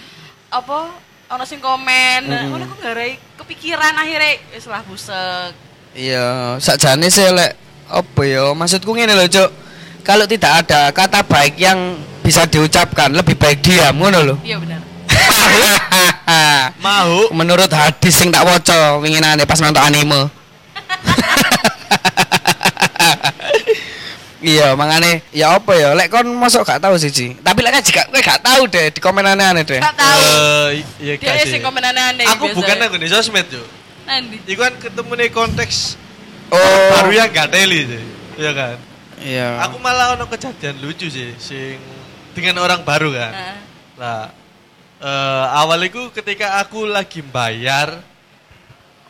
apa 0.48 0.90
ono 1.24 1.44
sing 1.48 1.60
komen, 1.60 2.28
nah, 2.28 2.44
ngono 2.48 2.68
aku 2.68 2.76
garai 2.82 3.16
kepikiran 3.40 3.94
akhirnya 3.94 4.40
wis 4.56 4.66
lah 4.66 4.82
busek. 4.84 5.52
Iya, 5.94 6.58
sakjane 6.58 7.06
sih 7.12 7.30
lek 7.30 7.52
apa 7.84 8.22
ya 8.24 8.56
maksudku 8.56 8.96
ngene 8.96 9.14
lho 9.14 9.28
cuk. 9.28 9.50
Kalau 10.04 10.28
tidak 10.28 10.64
ada 10.64 10.92
kata 10.92 11.24
baik 11.24 11.56
yang 11.56 11.96
bisa 12.20 12.44
diucapkan, 12.44 13.08
lebih 13.12 13.40
baik 13.40 13.64
diam 13.64 13.96
ngono 13.96 14.20
lho. 14.20 14.36
Iya 14.44 14.56
benar. 14.60 14.80
Mau 16.84 17.28
Menurut 17.32 17.68
hadis 17.68 18.14
sing 18.14 18.32
tak 18.32 18.44
waca 18.44 18.96
winginane 18.98 19.44
pas 19.44 19.60
nonton 19.60 19.80
anime. 19.80 20.24
iya, 24.44 24.76
makane 24.76 25.24
ya 25.32 25.56
apa 25.56 25.72
ya 25.72 25.92
lek 25.96 26.08
kon 26.08 26.26
mosok 26.28 26.64
gak 26.66 26.80
tahu 26.82 26.96
sih, 26.96 27.10
Ci. 27.10 27.26
Tapi 27.40 27.58
lek 27.60 27.72
kan 27.72 27.82
juga 27.84 28.02
kowe 28.08 28.20
gak 28.20 28.40
tahu 28.42 28.62
deh 28.68 28.86
di 28.92 29.00
komen 29.00 29.24
aneh-aneh 29.24 29.64
deh. 29.64 29.80
Gak 29.80 29.96
tahu. 29.96 30.20
Eh, 30.20 30.68
iya 31.00 31.14
Dia 31.16 31.32
kasih. 31.40 31.50
sing 31.50 31.62
komen 31.64 31.80
aneh-aneh. 31.82 32.24
Aku 32.36 32.48
biasa. 32.48 32.56
bukan 32.56 32.76
aku 32.84 32.96
di 33.00 33.08
sosmed 33.08 33.46
yo. 33.48 33.64
Nanti. 34.04 34.36
Iku 34.44 34.60
kan 34.60 34.74
ketemu 34.76 35.12
nih 35.16 35.30
konteks 35.32 35.76
Oh. 36.52 36.60
baru 36.92 37.10
yang 37.10 37.28
gak 37.32 37.50
teli 37.50 37.88
sih. 37.88 38.04
Iya 38.36 38.50
kan? 38.52 38.76
Iya. 39.16 39.48
Aku 39.64 39.80
malah 39.80 40.12
ono 40.12 40.28
kejadian 40.28 40.76
lucu 40.84 41.08
sih 41.08 41.32
sing 41.40 41.80
dengan 42.36 42.60
orang 42.60 42.84
baru 42.84 43.08
kan. 43.10 43.32
Lah 43.96 44.28
eh 45.04 45.44
awal 45.52 45.84
itu 45.84 46.08
ketika 46.10 46.56
aku 46.58 46.88
lagi 46.88 47.20
bayar 47.20 48.00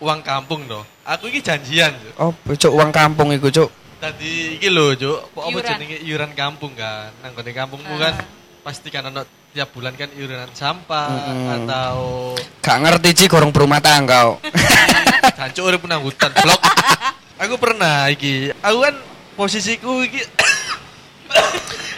uang 0.02 0.20
kampung 0.20 0.66
doh. 0.66 0.82
Aku 1.06 1.30
ini 1.30 1.38
janjian, 1.38 1.92
Cuk. 1.94 2.14
Oh, 2.18 2.32
cuk 2.34 2.72
uang 2.74 2.90
kampung 2.90 3.30
iku, 3.30 3.46
cuk. 3.48 3.70
Tadi 4.00 4.58
iki 4.58 4.68
lho, 4.68 4.92
Cuk. 4.92 5.20
Apa 5.36 5.58
jenenge 5.62 6.02
iuran 6.02 6.32
kampung 6.34 6.74
kan. 6.74 7.12
Nang 7.22 7.32
gone 7.32 7.52
kampungku 7.52 7.94
kan 7.94 8.16
Ah. 8.16 8.26
pasti 8.64 8.88
kan 8.88 9.04
ono 9.04 9.22
tiap 9.52 9.70
bulan 9.70 9.92
kan 9.92 10.08
iuran 10.16 10.48
sampah 10.50 11.08
Mm-mm. 11.12 11.48
atau 11.62 12.32
Gak 12.58 12.78
ngerti 12.80 13.08
Ci 13.12 13.24
gorong 13.28 13.52
berumah 13.52 13.78
tangga. 13.78 14.32
kok. 14.32 14.40
Jancuk 15.38 15.64
urip 15.68 15.82
nang 15.84 16.00
hutan 16.00 16.32
blok. 16.32 16.58
aku 17.44 17.54
pernah 17.60 18.08
iki. 18.08 18.50
Aku 18.64 18.78
kan 18.80 18.96
posisiku 19.36 20.00
iki 20.02 20.24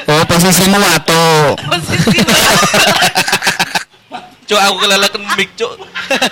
oh, 0.06 0.22
posisimu 0.26 0.78
atuh. 0.78 1.54
posisi 1.64 2.18
Cuk 4.46 4.60
aku 4.62 4.76
keleleken 4.86 5.22
mic, 5.34 5.50
Cuk. 5.58 5.74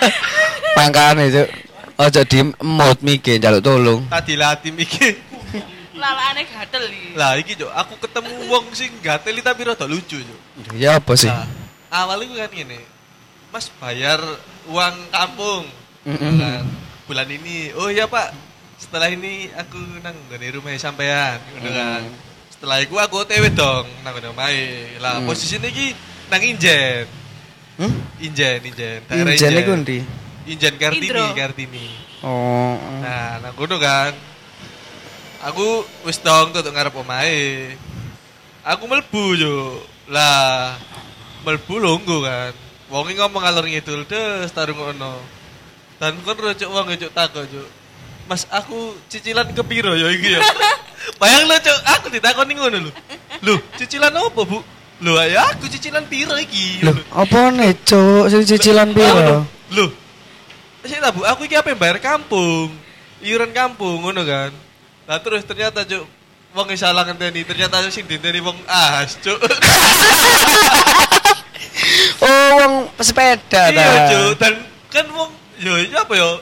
Mangkane, 0.79 1.27
cuk. 1.31 1.47
Ojo 1.95 2.21
di 2.27 2.39
mood 2.59 2.99
mikir 3.03 3.39
njaluk 3.39 3.63
tolong. 3.63 4.01
Tadi 4.11 4.35
latih 4.35 4.71
iki. 4.75 5.15
lalane 5.95 6.43
gatel 6.47 6.83
iki. 6.91 7.09
Lah 7.15 7.35
iki, 7.35 7.59
Cuk, 7.59 7.71
aku 7.71 7.99
ketemu 7.99 8.33
wong 8.51 8.65
sing 8.71 8.91
gateli 9.03 9.43
tapi 9.43 9.67
rada 9.67 9.83
lucu, 9.87 10.19
Cuk. 10.19 10.39
Ya 10.75 10.99
apa 10.99 11.15
sih? 11.19 11.27
Nah, 11.27 11.47
awalnya 11.91 12.47
kan 12.47 12.51
gini, 12.55 12.79
Mas 13.51 13.67
bayar 13.79 14.19
uang 14.67 14.95
kampung 15.11 15.63
Mm-mm. 16.05 16.37
Kan, 16.37 16.63
bulan 17.07 17.27
ini. 17.31 17.73
Oh 17.75 17.89
iya 17.89 18.05
Pak, 18.05 18.29
setelah 18.77 19.09
ini 19.09 19.49
aku 19.57 19.79
nang 20.03 20.15
dari 20.29 20.53
rumah 20.53 20.71
sampean, 20.77 21.41
gitu 21.57 21.67
kan. 21.71 22.03
Mm. 22.05 22.13
Setelah 22.51 22.77
itu 22.79 22.95
aku 22.95 23.25
OTW 23.25 23.51
dong 23.51 23.87
nang 24.05 24.13
ngene 24.15 24.29
omahe. 24.31 24.99
Lah 25.01 25.19
Mm. 25.19 25.27
posisinya 25.27 25.67
iki 25.67 25.91
nang 26.29 26.43
Injen. 26.45 27.24
Hmm? 27.75 27.95
Injen, 28.23 28.59
Injen. 28.63 29.03
daerah 29.03 29.31
Injen 29.35 29.51
iku 29.59 29.73
ndi? 29.75 29.99
Injen 30.47 30.75
Kartini, 30.79 31.11
Indro. 31.11 31.25
Kartini. 31.35 31.87
Oh. 32.23 32.79
Nah, 33.03 33.43
nang 33.43 33.53
kono 33.59 33.75
kan. 33.81 34.15
Aku 35.45 35.83
wis 36.07 36.17
dong 36.23 36.55
tuh 36.55 36.63
ngarep 36.63 36.95
omahe. 36.95 37.75
Aku 38.63 38.87
melbu 38.87 39.23
yo. 39.35 39.57
Lah, 40.07 40.79
melbu 41.43 41.75
longgo 41.81 42.23
kan. 42.23 42.53
Wonge 42.87 43.17
ngomong 43.17 43.41
ngalor 43.43 43.65
ngidul 43.67 44.07
des 44.07 44.49
tarung 44.55 44.79
ngono. 44.79 45.19
Dan 45.99 46.21
kon 46.23 46.37
rocok 46.37 46.69
wong 46.69 46.95
cuk 46.95 47.11
takok 47.11 47.45
cuk. 47.49 47.69
Mas 48.25 48.47
aku 48.49 48.97
cicilan 49.11 49.51
kepiro 49.53 49.93
ya 49.93 50.09
iki 50.09 50.37
ya. 50.37 50.41
Bayang 51.21 51.45
lo 51.45 51.55
cuk, 51.61 51.79
aku 51.85 52.05
ditakoni 52.09 52.53
ngono 52.57 52.77
lho. 52.89 52.91
Lho, 53.45 53.55
cicilan 53.77 54.13
apa, 54.13 54.41
Bu? 54.41 54.63
Lho, 55.03 55.11
ya 55.27 55.51
aku 55.51 55.67
cicilan 55.67 56.07
piro 56.07 56.35
iki? 56.39 56.79
Loh, 56.79 56.95
apa 57.11 57.51
nih, 57.51 57.75
cuk? 57.83 58.31
Sing 58.31 58.47
cicilan 58.47 58.95
piro? 58.95 59.43
Loh. 59.75 59.89
Sik 60.85 61.01
ta, 61.01 61.09
Bu, 61.11 61.25
aku 61.25 61.49
iki 61.49 61.57
apa 61.57 61.73
yang 61.73 61.79
bayar 61.81 61.97
kampung. 61.99 62.71
Iuran 63.19 63.51
kampung 63.51 64.05
ngono 64.05 64.21
kan. 64.23 64.53
Lah 65.09 65.19
terus 65.19 65.43
ternyata 65.43 65.83
cuk 65.83 66.05
wong 66.55 66.71
yang 66.71 66.79
salah 66.79 67.03
ngenteni, 67.03 67.43
ternyata 67.43 67.83
sing 67.91 68.07
dinteni 68.07 68.39
wong 68.39 68.55
as, 68.69 69.19
cuk. 69.19 69.35
Oh, 72.23 72.49
wong 72.57 72.73
sepeda 73.03 73.69
iya, 73.69 74.07
cuk. 74.09 74.39
Dan 74.39 74.53
kan 74.87 75.05
wong 75.11 75.29
yo 75.59 75.75
ini 75.75 75.91
apa 75.93 76.13
yo? 76.15 76.39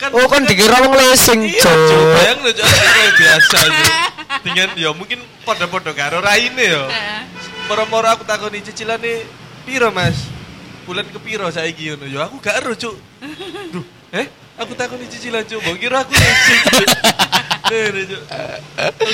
Kan 0.00 0.10
Oh, 0.16 0.26
kan 0.26 0.42
dikira 0.42 0.80
wong 0.82 0.96
leasing, 0.96 1.44
Iya, 1.46 1.60
cuk. 1.60 1.76
cuk. 1.76 2.04
Bayang 2.16 2.38
lho, 2.40 2.50
cuk, 2.56 2.64
aku 2.64 2.88
kayak 2.88 3.12
biasa, 3.20 3.58
cuk. 3.60 3.92
Dengan 4.42 4.68
yo 4.74 4.90
mungkin 4.96 5.18
podo-podo 5.44 5.92
karo 5.92 6.18
raine 6.24 6.64
yo. 6.64 6.88
Moro-moro 7.64 8.08
aku 8.12 8.28
takoni 8.28 8.60
cicilane 8.60 9.24
piro, 9.64 9.88
Mas? 9.88 10.28
Bulan 10.84 11.08
ke 11.08 11.16
piro 11.16 11.48
saiki 11.48 11.96
ngono? 11.96 12.04
Yo 12.04 12.20
aku 12.20 12.36
gak 12.44 12.60
ero, 12.60 12.76
Cuk. 12.76 12.92
Duh, 13.72 13.84
eh? 14.12 14.28
Aku 14.60 14.76
takoni 14.76 15.08
cicilan, 15.08 15.42
Cuk. 15.48 15.64
Mbok 15.64 15.76
kira 15.80 16.04
aku 16.04 16.12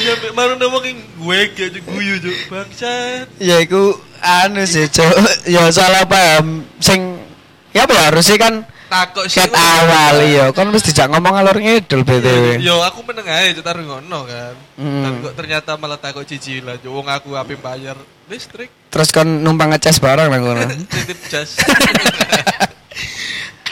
sampe 0.02 0.28
maru 0.34 0.58
wong 0.58 0.84
ing 0.90 0.98
gue 0.98 1.40
Cuk, 1.54 1.78
guyu, 1.86 2.18
Cuk. 2.18 2.36
Bangsat. 2.50 3.30
Ya 3.38 3.62
iku 3.62 3.94
anu 4.18 4.66
sih, 4.66 4.90
cuk. 4.90 5.14
Ya 5.46 5.70
salah 5.70 6.02
paham 6.10 6.66
sing 6.82 7.22
ya 7.70 7.86
apa 7.86 7.94
ya, 7.94 8.02
harusnya 8.10 8.36
kan 8.36 8.66
Takok 8.90 9.24
sih. 9.30 9.38
ket 9.38 9.54
awal 9.54 10.16
ya. 10.26 10.50
Kan 10.50 10.74
mesti 10.74 10.90
dijak 10.90 11.06
ngomong 11.14 11.38
ngalor 11.38 11.56
ngidul 11.62 12.02
BTW. 12.02 12.58
Yo 12.58 12.82
aku 12.82 13.06
meneng 13.06 13.30
ae 13.30 13.54
Cuk 13.54 13.62
taruh 13.62 13.86
ngono 13.86 14.26
kan. 14.26 14.54
Hmm. 14.74 15.02
Dan 15.06 15.12
kok 15.22 15.34
ternyata 15.38 15.78
malah 15.78 16.02
takok 16.02 16.26
cicilan, 16.26 16.74
Cuk. 16.82 16.90
Wong 16.90 17.06
aku 17.06 17.38
ape 17.38 17.54
bayar 17.54 17.94
listrik. 18.26 18.66
Terus 18.90 19.14
kan 19.14 19.24
numpang 19.24 19.70
ngecas 19.70 20.02
barang 20.02 20.26
nang 20.26 20.42
kono. 20.42 20.66
Titip 20.90 21.18
jas. 21.30 21.54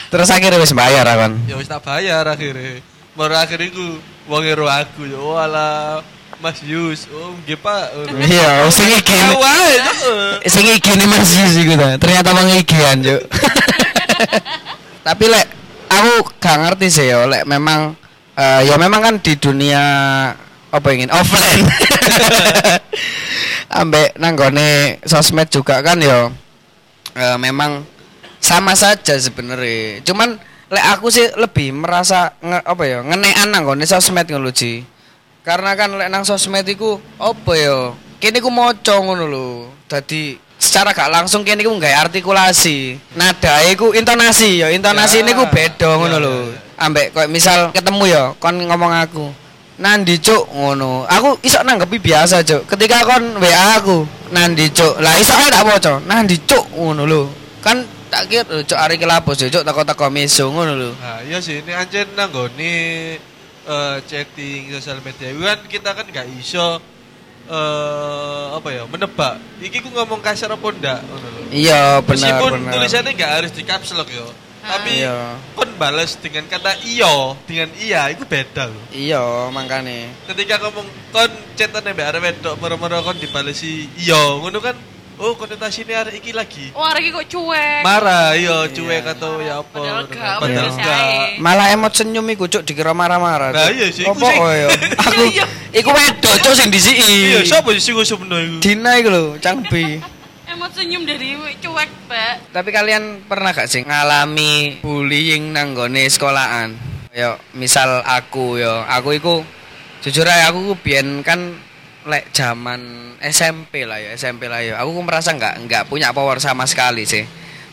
Terus 0.09 0.31
akhirnya 0.31 0.57
wis 0.57 0.73
bayar 0.73 1.05
kan. 1.05 1.37
ya 1.45 1.53
wis 1.59 1.69
tak 1.69 1.85
bayar 1.85 2.25
akhirnya 2.25 2.81
baru 3.13 3.35
akhirnya 3.37 3.69
ku 3.69 4.01
wong 4.25 4.41
aku 4.65 5.05
yo 5.05 5.37
wala 5.37 6.01
Mas 6.39 6.63
Yus 6.63 7.11
oh 7.11 7.35
nggih 7.43 7.59
Pak 7.59 7.85
ngono. 7.93 8.15
Iya, 8.23 8.63
sing 8.71 8.87
iki. 8.87 9.19
Sing 10.47 10.65
iki 10.65 10.91
Mas 11.03 11.29
Yus 11.35 11.53
iku 11.59 11.75
ta. 11.75 11.99
Ternyata 11.99 12.31
wong 12.31 12.47
ikian, 12.63 13.03
Juk. 13.03 13.21
Tapi 15.03 15.25
lek 15.31 15.47
aku 15.89 16.27
gak 16.37 16.57
ngerti 16.65 16.87
sih 16.91 17.05
ya 17.09 17.25
lek 17.25 17.47
memang 17.47 17.95
eh, 18.35 18.61
ya 18.67 18.75
memang 18.75 19.01
kan 19.01 19.15
di 19.19 19.33
dunia 19.39 19.83
apa 20.69 20.87
ingin 20.93 21.09
offline. 21.09 21.65
Ambek 23.79 24.17
nanggone 24.17 24.97
sosmed 25.05 25.49
juga 25.49 25.81
kan 25.81 25.97
ya 26.01 26.29
eh, 27.15 27.37
memang 27.37 27.85
sama 28.39 28.73
saja 28.73 29.15
sebenarnya. 29.19 30.03
Cuman 30.03 30.39
lek 30.69 30.85
aku 30.97 31.09
sih 31.09 31.25
lebih 31.35 31.73
merasa 31.73 32.37
nge, 32.39 32.59
apa 32.61 32.83
ya 32.85 32.99
ngenean 33.01 33.49
nanggone 33.49 33.85
sosmed 33.87 34.29
ngono 34.29 34.51
Ji. 34.53 34.83
Karena 35.41 35.73
kan 35.73 35.95
lek 35.95 36.09
nang 36.11 36.27
sosmed 36.27 36.67
iku 36.67 36.99
apa 37.17 37.51
ya? 37.55 37.77
Kene 38.19 38.43
ku 38.43 38.51
maca 38.51 38.99
ngono 38.99 39.25
lho. 39.25 39.47
Dadi 39.87 40.48
secara 40.59 40.91
gak 40.91 41.07
langsung 41.09 41.41
kene 41.41 41.63
ku 41.63 41.71
nggawe 41.71 41.95
artikulasi. 42.05 42.99
Nadae 43.15 43.73
ku 43.73 43.95
intonasi 43.95 44.59
ya, 44.59 44.67
intonasi 44.69 45.19
Ya. 45.19 45.23
ini 45.23 45.31
ku 45.33 45.47
beda 45.47 45.95
ngono 45.95 46.17
Ya, 46.19 46.23
lho. 46.23 46.33
ya, 46.35 46.43
ya. 46.53 46.59
Ambek 46.79 47.07
koyo 47.11 47.27
misal 47.27 47.71
ketemu 47.71 48.03
ya 48.07 48.23
kon 48.39 48.55
ngomong 48.55 48.93
aku. 48.93 49.25
Nandi 49.79 50.19
cuk 50.19 50.51
ngono. 50.51 51.07
Aku 51.07 51.39
iso 51.39 51.63
nanggepi 51.63 52.03
biasa 52.03 52.43
cuk. 52.43 52.67
Ketika 52.67 53.07
kon 53.07 53.39
WA 53.39 53.79
aku, 53.79 54.03
nandi 54.29 54.67
cuk. 54.69 54.99
Lah 54.99 55.15
iso 55.15 55.31
ae 55.31 55.47
tak 55.47 55.63
waca. 55.63 56.03
Nandi 56.03 56.35
cuk 56.43 56.67
ngono 56.75 57.07
lho. 57.07 57.23
Kan 57.63 57.83
tak 58.11 58.27
kira 58.27 58.43
"Eh, 58.51 58.63
cuk 58.67 58.75
ari 58.75 58.99
kelapos 58.99 59.39
ya, 59.39 59.47
cuk 59.47 59.63
teko-teko 59.63 60.11
meso 60.11 60.51
ngono 60.51 60.75
lho. 60.75 60.91
Nah, 60.99 61.23
iya 61.23 61.39
sih 61.39 61.63
ini 61.63 61.71
anjen 61.71 62.11
nanggone 62.15 62.75
eh 63.69 63.95
chatting 64.03 64.67
sosial 64.75 64.99
media 64.99 65.29
kan 65.31 65.59
kita 65.69 65.89
kan 65.95 66.05
gak 66.09 66.27
iso 66.35 66.81
eh 67.49 68.45
apa 68.53 68.69
ya 68.69 68.83
menebak 68.85 69.33
iki 69.59 69.81
ku 69.81 69.89
ngomong 69.89 70.21
kasar 70.21 70.49
apa 70.49 70.67
ndak. 70.69 70.99
Iya 71.49 71.97
benar 72.05 72.37
Meskipun 72.37 72.51
benar. 72.61 72.71
tulisannya 72.77 73.11
gak 73.17 73.31
harus 73.41 73.51
di 73.51 73.63
caps 73.65 73.89
lock 73.91 74.07
yo. 74.07 74.29
Tapi 74.59 75.01
Iya. 75.01 75.33
kon 75.55 75.71
bales 75.79 76.13
dengan 76.19 76.45
kata 76.45 76.77
iyo 76.83 77.33
dengan 77.49 77.73
iya 77.79 78.05
itu 78.11 78.21
beda 78.21 78.69
loh. 78.69 78.83
Iya 78.91 79.49
makane. 79.49 80.13
Ketika 80.29 80.61
ngomong 80.61 80.85
kon 81.09 81.31
chatan 81.57 81.89
mbak 81.89 82.07
arek 82.13 82.21
wedok 82.21 82.55
mero-mero 82.59 83.01
kon 83.01 83.17
dibalesi 83.17 83.89
iyo 83.97 84.37
ngono 84.39 84.61
kan 84.61 84.77
oh 85.19 85.35
konotasinya 85.35 86.07
arek 86.07 86.23
iki 86.23 86.31
lagi. 86.31 86.71
Oh, 86.71 86.81
hari 86.81 87.11
ini 87.11 87.13
kok 87.13 87.27
cuek. 87.27 87.83
Marah 87.83 88.33
iyo 88.33 88.65
cuek 88.71 89.03
atau 89.03 89.43
ya 89.43 89.59
apa. 89.59 89.75
Padahal 89.75 90.03
ngono 90.07 90.15
gak. 90.15 90.35
Padahal 90.39 90.39
padahal 90.39 90.69
gak. 90.71 90.79
saya. 90.79 91.19
Malah 91.37 91.67
emot 91.75 91.93
senyum 91.93 92.25
iku 92.31 92.45
cuk 92.47 92.63
dikira 92.63 92.95
marah-marah. 92.95 93.51
Nah, 93.51 93.67
iya 93.69 93.87
sih, 93.91 94.07
Apa 94.07 94.15
sih. 94.23 94.37
koyo? 94.39 94.67
Aku 95.03 95.21
Iya. 95.27 95.45
iku 95.75 95.89
wedok 95.91 96.35
cuk 96.39 96.53
sing 96.55 96.67
disiki. 96.71 97.35
Iya, 97.35 97.39
siapa 97.43 97.67
sih 97.75 97.83
sing 97.83 97.95
sebenarnya 97.99 98.47
iku? 98.47 98.57
Dina 98.63 98.91
iku 98.95 99.09
lho, 99.11 99.23
Cangbi. 99.37 99.99
Emot 100.49 100.71
senyum 100.73 101.03
dari 101.05 101.35
cuek, 101.59 101.89
Mbak. 102.07 102.33
Tapi 102.55 102.69
kalian 102.71 103.03
pernah 103.27 103.51
gak 103.51 103.69
sih 103.69 103.83
ngalami 103.83 104.79
bullying 104.79 105.51
nang 105.51 105.75
gone 105.75 106.07
sekolahan? 106.07 106.73
Yo, 107.09 107.35
misal 107.53 108.01
aku 108.01 108.57
yo, 108.57 108.81
aku 108.87 109.13
iku 109.13 109.35
jujur 109.99 110.23
aja 110.23 110.47
aku 110.47 110.71
ku 110.71 110.75
biyen 110.79 111.19
kan 111.21 111.51
lek 112.09 112.33
zaman 112.33 113.13
SMP 113.21 113.85
lah 113.85 114.01
ya, 114.01 114.17
SMP 114.17 114.49
lah 114.49 114.65
ya. 114.65 114.81
Aku 114.81 114.97
ku 114.97 115.01
merasa 115.05 115.29
nggak 115.31 115.69
nggak 115.69 115.83
punya 115.87 116.09
power 116.09 116.41
sama 116.41 116.65
sekali 116.65 117.05
sih. 117.05 117.23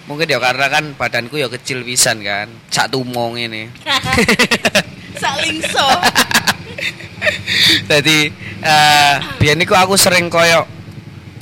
Mungkin 0.06 0.28
ya 0.30 0.38
karena 0.38 0.70
kan 0.70 0.94
badanku 0.94 1.40
ya 1.40 1.50
kecil 1.50 1.82
pisan 1.82 2.22
kan, 2.22 2.46
sak 2.70 2.94
tumong 2.94 3.40
ini. 3.40 3.66
Salingso. 5.22 5.88
Jadi 7.90 8.30
eh 8.60 9.14
biyen 9.40 9.64
iku 9.64 9.74
aku 9.74 9.96
sering 9.96 10.28
koyo 10.28 10.68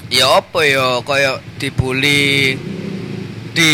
ya 0.08 0.26
apa 0.38 0.60
ya 0.62 1.02
koyo 1.02 1.42
dibully 1.58 2.54
di 3.54 3.70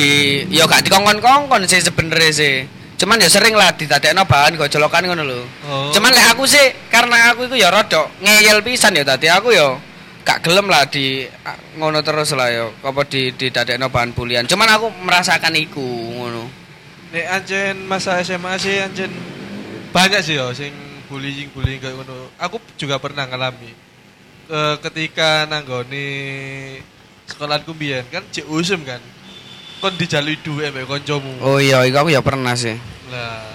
ya 0.49 0.65
gak 0.69 0.89
dikongkon-kongkon 0.89 1.69
sih 1.69 1.85
sebenarnya 1.85 2.31
sih. 2.33 2.80
Cuman 3.01 3.17
ya 3.17 3.33
sering 3.33 3.57
lah 3.57 3.73
didadekno 3.73 4.29
bahan 4.29 4.61
gojolokan 4.61 5.09
ngono 5.09 5.25
lho. 5.25 5.41
Oh. 5.65 5.89
Cuman 5.89 6.13
lek 6.13 6.37
aku 6.37 6.45
sih 6.45 6.69
karena 6.93 7.33
aku 7.33 7.49
itu 7.49 7.57
ya 7.57 7.73
rodok 7.73 8.13
ngeyel 8.21 8.61
pisan 8.61 8.93
ya 8.93 9.01
tadi 9.01 9.25
aku 9.33 9.57
ya 9.57 9.73
gak 10.21 10.45
gelem 10.45 10.69
lah 10.69 10.85
di 10.85 11.25
ngono 11.81 12.05
terus 12.05 12.37
lah 12.37 12.53
ya 12.53 12.69
apa 12.69 13.01
di 13.09 13.33
didadekno 13.33 13.89
bahan 13.89 14.13
bulian. 14.13 14.45
Cuman 14.45 14.69
aku 14.69 14.93
merasakan 15.01 15.57
iku 15.57 15.81
ngono. 16.13 16.45
Nek 17.17 17.27
anjen 17.41 17.89
masa 17.89 18.21
SMA 18.21 18.61
sih 18.61 18.85
anjen 18.85 19.09
banyak 19.97 20.21
sih 20.21 20.37
yo 20.37 20.53
sing 20.53 20.77
bullying 21.09 21.49
bullying 21.57 21.81
kayak 21.81 21.97
ngono. 21.97 22.37
Aku 22.37 22.61
juga 22.77 23.01
pernah 23.01 23.25
ngalami. 23.25 23.73
Eh, 24.53 24.77
ketika 24.85 25.49
nanggone 25.49 26.05
sekolahku 27.33 27.73
biyen 27.73 28.05
kan 28.13 28.29
cek 28.29 28.45
usum 28.45 28.85
kan. 28.85 29.01
Kon 29.81 29.97
dijalui 29.97 30.37
duwe 30.45 30.69
mbek 30.69 30.85
kancamu. 30.85 31.41
Oh 31.41 31.57
iya, 31.57 31.81
iku 31.89 31.97
aku 31.99 32.11
ya 32.13 32.21
pernah 32.21 32.53
sih. 32.53 32.77
Lah, 33.09 33.49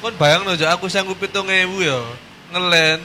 kon 0.00 0.16
bayangno 0.16 0.56
jo 0.56 0.64
aku 0.64 0.88
sanggup 0.88 1.20
7000 1.20 1.44
yo. 1.84 2.00
Ngelen 2.48 3.04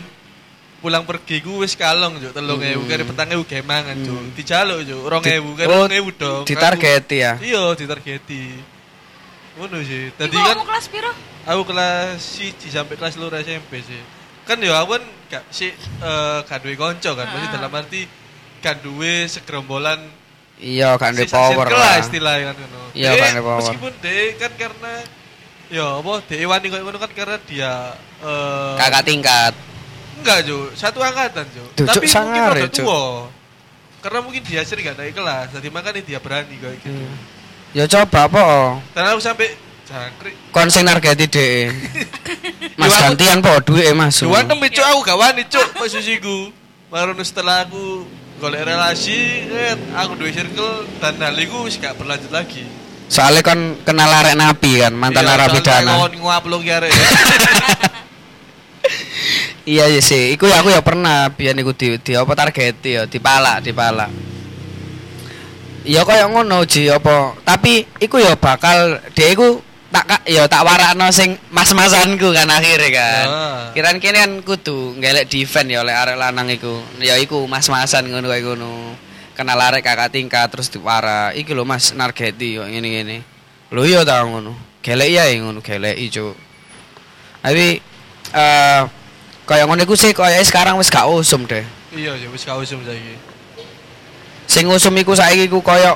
pulang 0.80 1.04
pergi 1.04 1.43
ku 1.43 1.60
wis 1.60 1.76
kalong 1.76 2.19
jo 2.19 2.32
3000 2.32 2.80
Hmm. 2.80 2.88
kare 2.88 3.04
petang 3.04 3.30
ewu 3.36 3.43
gawe 3.43 3.63
mangan 3.63 3.95
jo. 3.99 4.15
Dijaluk 4.32 4.80
jo 4.84 5.04
2000 5.04 5.60
kan 5.60 5.67
Oh, 5.67 5.88
2000 5.88 6.15
dong. 6.15 6.43
ditargeti 6.47 7.17
ya. 7.19 7.36
Aku- 7.36 7.43
Iya, 7.43 7.63
ditargeti. 7.76 8.43
Ngono 9.60 9.78
sih. 9.84 10.10
Tadi 10.15 10.34
kan 10.34 10.56
kamu 10.56 10.65
kelas 10.65 10.86
piro? 10.88 11.12
aku 11.43 11.62
kelas 11.67 12.19
1 12.19 12.71
sampai 12.71 12.95
kelas 12.95 13.15
loro 13.15 13.36
SMP 13.38 13.84
sih. 13.84 13.99
Kan 14.43 14.60
ya 14.60 14.80
aku 14.80 14.95
kan 14.95 15.04
gak 15.30 15.43
sih 15.52 15.71
eh 15.99 16.39
gak 16.41 16.63
duwe 16.63 16.76
kanca 16.76 17.12
kan. 17.12 17.28
Maksud 17.28 17.47
Ah. 17.47 17.54
dalam 17.54 17.71
arti 17.76 18.02
gak 18.60 18.80
duwe 18.82 19.28
segerombolan 19.28 19.99
Iya, 20.62 20.96
gak 20.96 21.18
ada 21.18 21.24
power 21.28 21.68
lah. 21.68 21.98
istilahnya 22.00 22.54
kan 22.54 22.56
ngono. 22.62 22.82
Iya, 22.94 23.10
gak 23.18 23.30
ada 23.36 23.42
power. 23.42 23.60
Meskipun 23.62 23.94
deh 24.00 24.28
kan 24.38 24.52
karena 24.56 24.94
ya 25.74 25.88
apa 25.98 26.12
dek 26.30 26.39
wani 26.46 26.66
koyo 26.70 26.84
ngono 26.86 26.98
kan 27.02 27.12
karena 27.18 27.38
dia 27.50 27.74
eh 28.22 28.74
Kakak 28.78 29.04
tingkat. 29.08 29.54
enggak 30.22 30.39
Jo, 30.46 30.70
satu 30.78 31.02
angkatan 31.02 31.46
Jo. 31.52 31.66
Duh, 31.74 31.88
Tapi 31.89 32.06
Cuk, 32.06 32.13
mungkin 32.13 32.13
sangar 32.13 32.52
ya, 32.56 32.68
tua. 32.70 33.04
Karena 34.04 34.20
mungkin 34.22 34.42
dia 34.46 34.62
sering 34.63 34.84
gak 34.88 34.98
naik 35.00 35.16
kelas, 35.16 35.48
jadi 35.58 35.68
makanya 35.74 36.02
dia 36.06 36.20
berani 36.22 36.56
kayak 36.60 36.78
gitu. 36.84 36.92
Hmm. 36.92 37.16
Ya 37.74 37.89
coba 37.89 38.30
apa? 38.30 38.46
Dan 38.94 39.04
aku 39.10 39.20
sampai 39.20 39.50
jangkrik. 39.89 40.36
Kon 40.54 40.70
sing 40.70 40.86
nargeti 40.86 41.26
dhek. 41.26 41.74
Mas 42.80 42.94
gantian 42.96 43.42
po 43.42 43.58
duwe 43.66 43.89
Mas. 43.98 44.22
Dua 44.22 44.46
enam 44.46 44.62
cuk 44.62 44.86
aku 44.86 45.00
gak 45.02 45.18
wani 45.18 45.44
cuk 45.50 45.68
posisiku. 45.76 46.54
Baru 46.94 47.18
setelah 47.26 47.66
aku 47.66 48.06
golek 48.43 48.67
relasi, 48.67 49.47
eh, 49.47 49.79
aku 49.95 50.19
dua 50.19 50.27
circle 50.36 50.84
dan 50.99 51.15
hal 51.15 51.32
itu 51.39 51.63
wis 51.63 51.79
gak 51.79 51.95
berlanjut 51.95 52.27
lagi. 52.27 52.67
Soalnya 53.08 53.39
kon 53.39 53.79
kenal 53.88 54.12
arek 54.12 54.36
napi 54.36 54.84
kan, 54.84 54.91
mantan 54.91 55.23
Iya, 55.23 55.32
narapidana. 55.32 55.91
Kawan 55.95 56.13
nguaplok 56.19 56.62
ya. 56.67 56.84
Iya 59.63 59.88
iya 59.88 60.03
sih, 60.03 60.36
iku 60.36 60.43
ya 60.43 60.60
aku 60.60 60.75
ya 60.75 60.84
pernah 60.84 61.32
biyen 61.32 61.56
iku 61.63 61.71
di, 61.71 61.95
di 61.95 62.19
apa 62.19 62.36
targeti 62.36 62.99
ya, 62.99 63.08
dipalak, 63.08 63.63
dipalak. 63.63 64.12
Ya 65.88 66.03
kaya 66.03 66.27
ngono 66.27 66.67
Ji 66.67 66.91
apa, 66.91 67.32
tapi 67.47 67.88
iku 68.03 68.19
ya 68.19 68.36
bakal 68.36 68.99
dia 69.15 69.32
iku 69.32 69.63
tak 69.93 70.06
ka- 70.10 70.25
ya 70.25 70.49
tak 70.49 70.65
warakno 70.65 71.06
sing 71.13 71.38
mas-masanku 71.53 72.34
kan 72.34 72.49
akhirnya 72.49 72.89
kan. 72.89 73.25
Ah. 73.29 73.62
Kiran 73.77 74.01
kene 74.01 74.17
kan 74.25 74.34
kudu 74.41 74.97
ngelek 74.97 75.29
di 75.29 75.45
event 75.45 75.69
ya 75.69 75.86
oleh 75.86 75.93
arek 75.93 76.17
lanang 76.17 76.49
iku. 76.49 76.82
Ya 76.97 77.13
iku 77.21 77.45
mas-masan 77.45 78.10
ngono 78.10 78.25
kaya 78.25 78.41
ngono. 78.41 78.97
Kenal 79.38 79.62
arek 79.62 79.86
kakak 79.86 80.10
tingkat 80.10 80.49
terus 80.49 80.73
diwara. 80.73 81.29
Iki 81.38 81.53
lho 81.53 81.62
Mas 81.62 81.93
nargeti 81.93 82.58
kok 82.58 82.65
ngene-ngene. 82.65 83.21
Lho 83.69 83.82
iya 83.86 84.01
ta 84.01 84.25
ngono. 84.25 84.58
Gelek 84.82 85.10
ya 85.13 85.29
ngono, 85.38 85.62
gelek 85.62 85.95
Cuk. 86.10 86.36
Tapi 87.45 87.77
eh 88.34 88.82
kaya 89.45 89.63
ngono 89.69 89.82
iku 89.86 89.93
sih 89.93 90.10
kaya 90.13 90.41
sekarang 90.41 90.77
wis 90.82 90.89
gak 90.89 91.06
usum 91.06 91.45
deh. 91.45 91.62
Iya, 91.93 92.17
ya 92.17 92.27
wis 92.34 92.41
gak 92.41 92.58
usum 92.58 92.82
saiki. 92.82 93.13
Sing 94.49 94.65
usum 94.69 94.93
iku 94.97 95.13
saiki 95.13 95.45
iku 95.45 95.62
kaya 95.62 95.93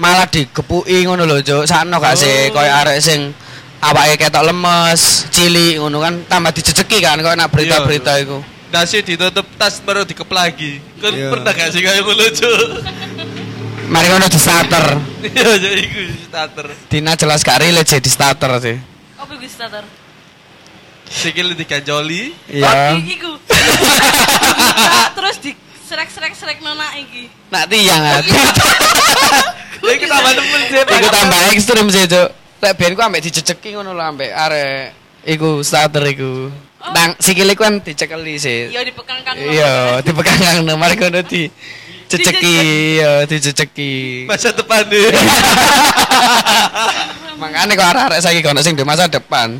malah 0.00 0.24
digepuki 0.26 1.04
ngono 1.04 1.28
lho, 1.28 1.44
Cuk. 1.44 1.68
Sakno 1.68 2.00
gak 2.00 2.16
sih 2.16 2.48
Oh. 2.48 2.56
kaya 2.56 2.80
arek 2.80 2.98
sing 2.98 3.36
awake 3.80 4.16
ketok 4.16 4.48
lemes, 4.48 5.28
cilik 5.28 5.76
ngono 5.76 6.00
kan 6.00 6.14
tambah 6.24 6.50
dijejeki 6.56 6.98
kan 6.98 7.20
kaya 7.20 7.36
nak 7.36 7.52
berita-berita 7.52 8.16
Iya, 8.16 8.24
iku. 8.24 8.38
Nasi 8.70 9.02
ditutup 9.02 9.44
tas 9.58 9.82
baru 9.82 10.06
dikeplagi. 10.06 10.80
Kan 10.98 11.12
Iya. 11.12 11.28
pernah 11.28 11.52
gak 11.52 11.68
sih 11.70 11.80
kayak 11.80 12.00
ngono 12.00 12.24
cuk? 12.32 12.60
Mari 13.90 14.06
ngono 14.08 14.26
di 14.26 14.38
starter. 14.38 14.84
Iya, 15.20 15.48
jadi 15.58 15.80
iku 15.84 16.00
starter. 16.24 16.66
Dina 16.88 17.12
jelas 17.12 17.44
gak 17.44 17.60
relate 17.60 17.90
sih 17.90 18.00
di 18.00 18.08
starter 18.08 18.50
sih. 18.58 18.76
Apa 19.20 19.30
iku 19.36 19.46
starter? 19.46 19.84
Sikil 21.10 21.58
diganjoli. 21.58 22.30
Iya. 22.48 22.94
Oh, 22.94 23.02
iku. 23.02 23.32
Terus 25.18 25.36
di 25.42 25.50
serek-serek-serek 25.90 26.62
nona 26.62 26.86
iki. 26.94 27.26
Nak 27.50 27.66
tiang 27.66 27.98
Oh, 27.98 28.14
aku. 28.22 28.30
iya. 28.30 28.46
Ya 29.80 29.94
kita 29.98 30.12
tambah 30.14 30.32
nemen 30.38 30.60
sih. 30.70 30.78
Iku 30.86 31.08
tambah 31.10 31.40
ekstrim 31.50 31.86
sih, 31.90 32.04
Cuk. 32.06 32.28
Lek 32.60 32.72
biyen 32.76 32.92
ku 32.92 33.00
ambek 33.00 33.24
dijejeki 33.24 33.68
ngono 33.72 33.96
lho 33.96 34.04
ambek 34.04 34.30
arek 34.30 34.92
iku 35.24 35.64
starter 35.64 36.04
iku. 36.06 36.52
Nang 36.92 37.16
sikile 37.18 37.56
ku 37.56 37.64
kan 37.64 37.80
dicekeli 37.80 38.36
sih. 38.36 38.68
Iya 38.70 38.84
dipekangkang. 38.84 39.34
Iya, 39.40 39.72
dipegang 40.04 40.62
nang 40.68 40.76
mari 40.76 40.94
kono 40.94 41.24
di 41.24 41.48
ceceki, 42.06 42.56
ya 43.00 43.24
diceceki. 43.24 44.28
Masa 44.28 44.52
depan 44.52 44.84
deh. 44.86 45.08
Makanya 47.40 47.72
kok 47.72 47.88
arek-arek 47.88 48.20
saiki 48.20 48.44
kono 48.44 48.60
sing 48.60 48.76
di 48.76 48.84
masa 48.84 49.08
depan. 49.08 49.56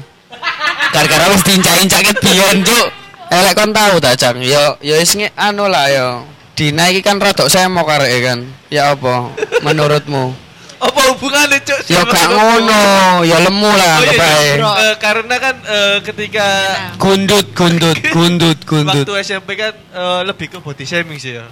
Gara-gara 0.92 1.32
wis 1.32 1.42
diincak-incake 1.42 2.12
biyen, 2.20 2.60
Cuk. 2.60 2.88
Elek 3.30 3.54
kon 3.54 3.70
tahu 3.70 4.02
ta, 4.02 4.18
Cang? 4.18 4.42
Yo 4.42 4.74
yo 4.82 4.98
wis 4.98 5.14
anu 5.38 5.70
lah 5.70 5.86
yo. 5.86 6.26
Dina 6.58 6.90
iki 6.90 7.00
kan 7.00 7.22
rodok 7.22 7.46
semok 7.46 7.86
areke 7.86 8.18
kan. 8.26 8.38
Ya 8.66 8.90
apa 8.90 9.30
menurutmu? 9.62 10.34
Apa 10.80 11.12
hubungannya 11.12 11.60
cuk? 11.60 11.92
Ya 11.92 12.00
gak 12.08 12.32
ngono, 12.32 13.20
ya 13.20 13.36
lemu 13.44 13.68
lah 13.68 14.00
Oh, 14.00 14.04
iya, 14.16 14.56
iya. 14.56 14.72
Eh, 14.88 14.94
karena 14.96 15.36
kan 15.36 15.60
eh, 15.60 16.00
ketika 16.00 16.48
Gundut, 16.96 17.52
gundut, 17.52 18.00
gundut, 18.16 18.56
gundut. 18.64 19.04
waktu 19.04 19.12
SMP 19.20 19.60
kan 19.60 19.76
eh, 19.76 20.20
lebih 20.24 20.48
ke 20.48 20.56
body 20.56 20.88
shaming 20.88 21.20
sih 21.20 21.36
ya. 21.36 21.44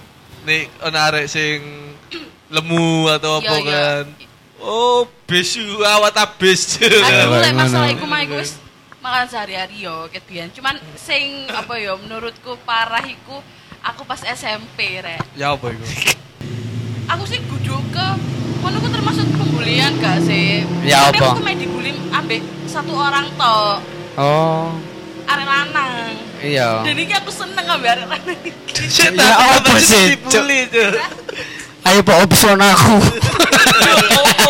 Nih 0.48 0.72
ono 0.80 0.96
arek 0.96 1.28
sing 1.28 1.60
lemu 2.48 3.04
atau 3.12 3.44
apa 3.44 3.56
kan. 3.68 4.04
Oh, 4.64 5.04
besu 5.28 5.60
awat 5.84 6.16
abis. 6.16 6.80
Aku 6.80 7.36
lek 7.36 7.52
masalah 7.52 7.92
iku 7.92 8.08
mah 8.08 8.24
iku 8.24 8.40
wis 8.40 8.56
makan 9.08 9.26
sehari-hari 9.26 9.76
yo 9.80 10.04
ket 10.08 10.22
biyen. 10.22 10.52
Cuman 10.52 10.76
sing 10.94 11.48
apa 11.48 11.80
yo 11.80 11.96
menurutku 11.96 12.60
parah 12.62 13.02
iku 13.02 13.40
aku 13.80 14.04
pas 14.04 14.20
SMP 14.22 15.00
rek. 15.00 15.20
ya 15.32 15.56
apa 15.56 15.72
itu? 15.72 15.84
Aku 17.08 17.24
sih 17.24 17.40
kudu 17.40 17.72
ke 17.88 18.06
kono 18.60 18.76
ku 18.78 18.88
termasuk 18.92 19.24
pembulian 19.32 19.96
gak 19.96 20.20
sih? 20.20 20.60
Ya 20.84 21.08
Tapi 21.08 21.24
apa? 21.24 21.32
aku 21.32 21.40
main 21.40 21.56
dibully 21.56 21.96
ambek 22.12 22.44
satu 22.68 22.92
orang 22.92 23.24
tok. 23.32 23.80
Oh, 24.20 24.76
Arek 25.24 25.48
lanang. 25.48 26.12
iya. 26.44 26.84
Dan 26.84 26.92
ini 26.92 27.08
aku 27.16 27.32
seneng 27.32 27.64
ambek 27.64 27.96
arek 27.96 28.12
lanang 28.12 28.36
Ya 29.24 29.32
apa 29.56 29.72
sih, 29.80 30.20
Dibully, 30.20 30.68
Cuk. 30.68 31.00
Ayo 31.88 32.00
Pak 32.04 32.28
opson 32.28 32.60
aku. 32.60 33.00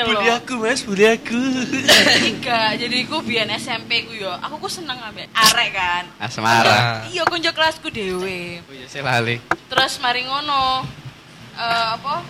Ngene 0.00 0.16
lho. 0.16 0.20
Bully 0.24 0.30
aku, 0.32 0.54
Mas, 0.56 0.80
bully 0.80 1.04
aku. 1.04 1.40
Tiga. 2.24 2.72
Jadi 2.72 3.04
ku 3.04 3.20
biyen 3.20 3.52
SMP 3.52 4.08
ku 4.08 4.16
yo. 4.16 4.32
Aku 4.40 4.56
ku 4.56 4.68
seneng 4.72 4.96
ambek 4.96 5.28
arek 5.28 5.70
kan. 5.76 6.04
Asmara. 6.16 7.04
Iya 7.12 7.28
konco 7.28 7.52
kelasku 7.52 7.92
dhewe. 7.92 8.64
Oh 8.64 8.72
iya, 8.72 8.88
saya 8.88 9.04
lali. 9.04 9.36
Terus 9.68 10.00
mari 10.00 10.24
ngono 10.24 10.88
eh 11.52 11.86
apa? 12.00 12.24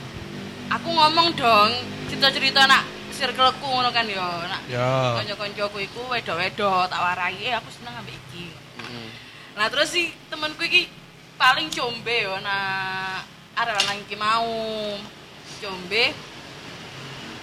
Aku 0.71 0.89
ngomong 0.91 1.35
dong 1.39 1.71
cerita-cerita 2.11 2.67
nak 2.67 2.83
circleku 3.15 3.63
ngono 3.71 3.95
kan 3.95 4.07
yo. 4.11 4.27
Nak 4.51 4.67
Ya. 4.67 5.23
kanca-kancaku 5.23 5.79
iku 5.87 6.11
wedo-wedo 6.11 6.91
tak 6.91 6.99
warai 6.99 7.39
eh 7.39 7.55
aku 7.55 7.71
seneng 7.71 7.95
ambek 8.03 8.19
iki. 8.19 8.51
Nah 9.55 9.71
terus 9.71 9.95
si 9.95 10.11
temanku 10.27 10.67
iki 10.67 10.91
paling 11.39 11.71
combe 11.71 12.27
yo 12.27 12.35
nah 12.43 13.23
arek 13.55 13.79
lanang 13.79 13.99
iki 14.03 14.19
mau 14.19 14.51
combe. 15.63 16.05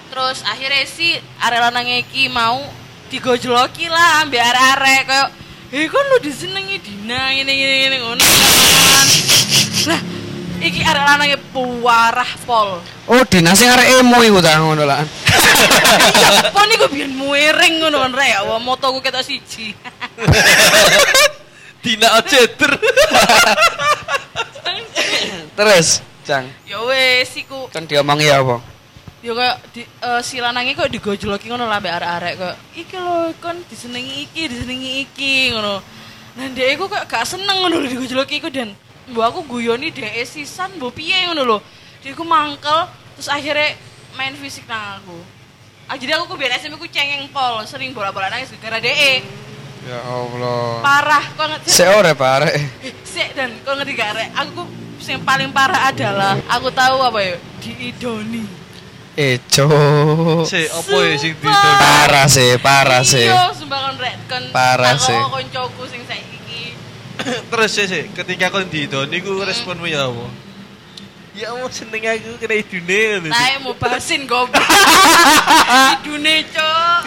Terus 0.08 0.40
akhirnya 0.48 0.84
si 0.88 1.20
arek 1.44 1.60
lanang 1.60 1.88
iki 1.88 2.32
mau 2.32 2.64
digojloki 3.08 3.88
lah 3.88 4.24
ambek 4.24 4.42
arek-arek 4.44 5.02
koyo 5.08 5.26
Eh 5.68 5.84
kan 5.92 6.00
lu 6.00 6.18
disenengi 6.24 6.80
Dina 6.80 7.36
ngene 7.36 7.52
ngene 7.52 7.76
ngene 7.76 7.98
ngono 8.00 8.24
kan. 8.24 9.08
Lah 9.92 10.02
iki 10.64 10.80
arek 10.80 11.04
lanangnya 11.04 11.36
puarah 11.52 12.32
pol. 12.48 12.80
Oh, 13.12 13.24
dinas 13.28 13.60
sing 13.60 13.68
arek 13.68 14.00
emo 14.00 14.24
iku 14.24 14.40
ta 14.40 14.64
ngono 14.64 14.88
lah. 14.88 15.04
Iya, 15.04 16.56
pon 16.56 16.72
iku 16.72 16.88
biyen 16.88 17.12
muering 17.20 17.84
ngono 17.84 18.00
kan 18.00 18.16
rek, 18.16 18.48
wah 18.48 18.64
motoku 18.64 19.04
ketok 19.04 19.28
siji. 19.28 19.76
Dina 21.84 22.16
Oceder. 22.16 22.72
Terus, 25.58 26.00
Cang, 26.24 26.48
ya 26.64 26.80
wes 26.86 27.34
iku 27.36 27.68
kan 27.74 27.84
diomongi 27.90 28.32
apa? 28.32 28.77
Ya 29.18 29.34
kayak 29.34 29.58
di, 29.74 29.82
eh, 29.82 30.22
si 30.22 30.38
lanangnya 30.38 30.78
kok 30.78 30.94
digojloki 30.94 31.50
ngono 31.50 31.66
lah 31.66 31.82
mbek 31.82 31.90
arek-arek 31.90 32.34
kok 32.38 32.56
iki 32.78 32.96
lho 33.02 33.34
kon 33.42 33.58
disenengi 33.66 34.30
iki 34.30 34.42
disenengi 34.46 34.92
iki 35.10 35.34
ngono. 35.58 35.82
Nah 36.38 36.46
dia 36.54 36.70
iku 36.70 36.86
kok 36.86 37.10
gak 37.10 37.26
seneng 37.26 37.66
ngono 37.66 37.82
lho 37.82 37.88
digojloki 37.90 38.38
iku 38.38 38.54
dan 38.54 38.78
mbok 39.10 39.26
aku 39.26 39.40
guyoni 39.58 39.90
dhek 39.90 40.22
sisan 40.22 40.78
mbok 40.78 40.94
piye 40.94 41.26
ngono 41.30 41.42
lho. 41.44 41.58
Dia 42.06 42.14
iku 42.14 42.22
mangkel 42.22 42.86
terus 43.18 43.30
akhirnya 43.34 43.74
main 44.14 44.38
fisik 44.38 44.70
nang 44.70 45.02
aku. 45.02 45.18
Ah, 45.88 45.96
jadi 45.96 46.20
aku 46.20 46.30
ku 46.30 46.36
biar 46.38 46.54
SMP 46.60 46.78
ku 46.78 46.86
cengeng 46.86 47.26
pol 47.34 47.64
sering 47.66 47.96
bola-bola 47.96 48.28
nangis 48.30 48.52
gara 48.60 48.78
DE 48.78 49.24
Ya 49.88 50.04
Allah. 50.04 50.84
parah 50.84 51.24
kok 51.32 51.48
ngerti 51.48 51.68
Seore 51.72 52.12
Pak 52.12 52.30
arek. 52.44 52.54
Sik 53.08 53.32
dan 53.40 53.56
kok 53.64 53.72
ngerti 53.82 53.96
gak 53.96 54.14
rek 54.20 54.30
aku 54.36 54.68
yang 55.08 55.24
paling 55.24 55.50
parah 55.56 55.88
adalah 55.88 56.36
aku 56.52 56.68
tahu 56.76 57.00
apa 57.00 57.20
ya? 57.24 57.36
Diidoni 57.64 58.67
Ejo. 59.18 59.66
Si, 60.46 60.62
apa 60.70 60.98
ya 61.10 61.16
sing 61.18 61.34
didol? 61.42 61.50
Parah 61.82 62.30
sih, 62.30 62.54
parah 62.62 63.02
sih. 63.02 63.26
Iya, 63.26 63.50
sumpah 63.50 63.90
kon 63.90 63.98
rek 63.98 64.16
kon 64.30 64.44
Parah 64.54 64.94
sih. 64.94 65.18
koncoku 65.18 65.90
sing 65.90 66.06
saiki. 66.06 66.78
Terus 67.50 67.70
sih, 67.74 67.90
sih, 67.90 68.04
ketika 68.14 68.54
kau 68.54 68.62
didoni, 68.62 69.18
ku 69.26 69.42
responmu 69.42 69.90
ya 69.90 70.06
apa? 70.06 70.30
Ya 71.34 71.50
Allah, 71.54 71.70
seneng 71.70 72.02
aku 72.02 72.34
kena 72.42 72.56
idune. 72.62 73.02
ngono. 73.18 73.30
Naik 73.30 73.58
mau 73.62 73.74
basin 73.78 74.26
goblok. 74.26 74.58
Idune, 75.98 76.36
Cok. 76.50 77.02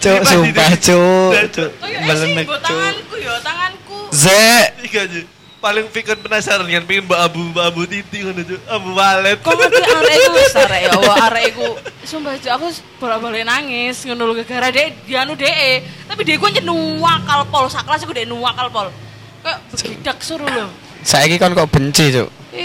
Cuk, 0.00 0.20
sumpah. 0.24 0.70
Cuk. 0.76 1.32
Oh 1.80 1.88
ya 1.88 2.00
sih, 2.16 2.32
mbok 2.36 2.56
Cuk. 2.56 2.60
tanganku 2.64 3.14
ya, 3.16 3.32
tanganku. 3.40 3.98
Zek. 4.12 4.68
Iya. 4.80 5.35
Paling 5.66 5.90
pikir 5.90 6.14
penasaran 6.22 6.62
kan 6.62 6.86
pengen 6.86 7.10
mbak 7.10 7.26
abu 7.26 7.42
mbak 7.50 7.64
abu 7.66 7.82
titi 7.90 8.22
ngono 8.22 8.38
Cuk. 8.46 8.60
Abu 8.70 8.94
walet. 8.94 9.42
Kok 9.42 9.50
arek 9.58 10.14
iku 10.14 10.30
wis 10.38 10.54
arek 10.62 10.80
ya, 10.86 10.94
wah 11.02 11.26
arek 11.26 11.44
iku. 11.50 11.74
Sumpah 12.06 12.38
Cok, 12.38 12.52
aku 12.54 12.66
bolak-balik 13.02 13.42
nangis 13.42 14.06
ngono 14.06 14.30
lho 14.30 14.38
gara-gara 14.46 14.70
dek 14.70 15.02
dianu 15.10 15.34
dek. 15.34 15.82
Tapi 16.06 16.22
dek 16.22 16.38
ku 16.38 16.46
nuwakal 16.62 17.50
pol, 17.50 17.66
sak 17.66 17.82
kelas 17.82 18.06
iku 18.06 18.14
dek 18.14 18.30
nuwakal 18.30 18.70
pol. 18.70 18.94
Kayak 19.42 19.58
begidak 19.74 20.18
suruh 20.22 20.46
lho. 20.46 20.70
Saiki 21.02 21.34
kon 21.34 21.50
kok 21.50 21.66
benci, 21.66 22.14
Cuk. 22.14 22.30
Ih, 22.54 22.62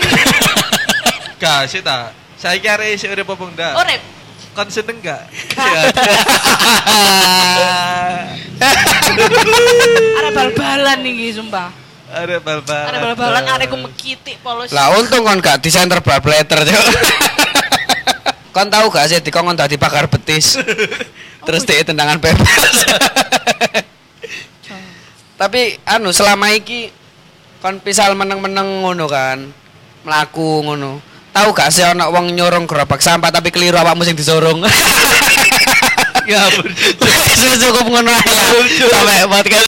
Gak 1.41 1.73
sih 1.73 1.81
ta. 1.81 2.13
Saya 2.37 2.61
kira 2.61 2.85
isi 2.85 3.09
urip 3.09 3.25
apa 3.25 3.43
enggak? 3.49 3.73
Urip. 3.81 4.01
Kon 4.53 4.69
seneng 4.69 5.01
gak? 5.01 5.25
Arek 10.21 10.31
bal-balan 10.37 11.01
iki 11.01 11.33
sumpah. 11.33 11.80
Ada 12.11 12.43
bal-bal. 12.43 12.83
Arek 12.91 12.99
bal-balan 13.07 13.45
arekku 13.47 13.77
mekitik 13.79 14.35
polos. 14.43 14.67
Lah 14.75 14.91
untung 14.99 15.23
kon 15.23 15.39
gak 15.39 15.63
disenter 15.63 16.03
bal 16.03 16.19
letter, 16.19 16.59
Cuk. 16.67 16.85
kon 18.55 18.67
tahu 18.67 18.91
gak 18.91 19.07
sih 19.07 19.23
dikongkon 19.23 19.55
dadi 19.55 19.79
pakar 19.79 20.11
betis. 20.11 20.59
Terus 21.47 21.63
dia 21.63 21.87
tendangan 21.87 22.19
bebas. 22.19 22.75
Tapi 25.39 25.79
anu 25.87 26.11
selama 26.11 26.51
iki 26.51 26.91
kon 27.63 27.79
pisal 27.79 28.11
meneng-meneng 28.13 28.83
ngono 28.83 29.07
kan. 29.07 29.39
Melaku 30.03 30.67
ngono. 30.67 30.99
Tahu 31.31 31.49
gak 31.55 31.71
sih 31.71 31.87
ana 31.87 32.11
wong 32.11 32.35
nyorong 32.35 32.67
gerobak 32.67 32.99
sampah 32.99 33.31
tapi 33.31 33.55
keliru 33.55 33.79
awakmu 33.79 34.03
sing 34.03 34.19
disorong. 34.19 34.67
Ya 36.29 36.47
ampun. 36.47 36.69
Wis 36.69 37.59
cukup 37.59 37.85
ngono 37.91 38.07
ae 38.13 38.29
lah. 38.29 38.61
Sampai 38.77 39.25
podcast 39.25 39.59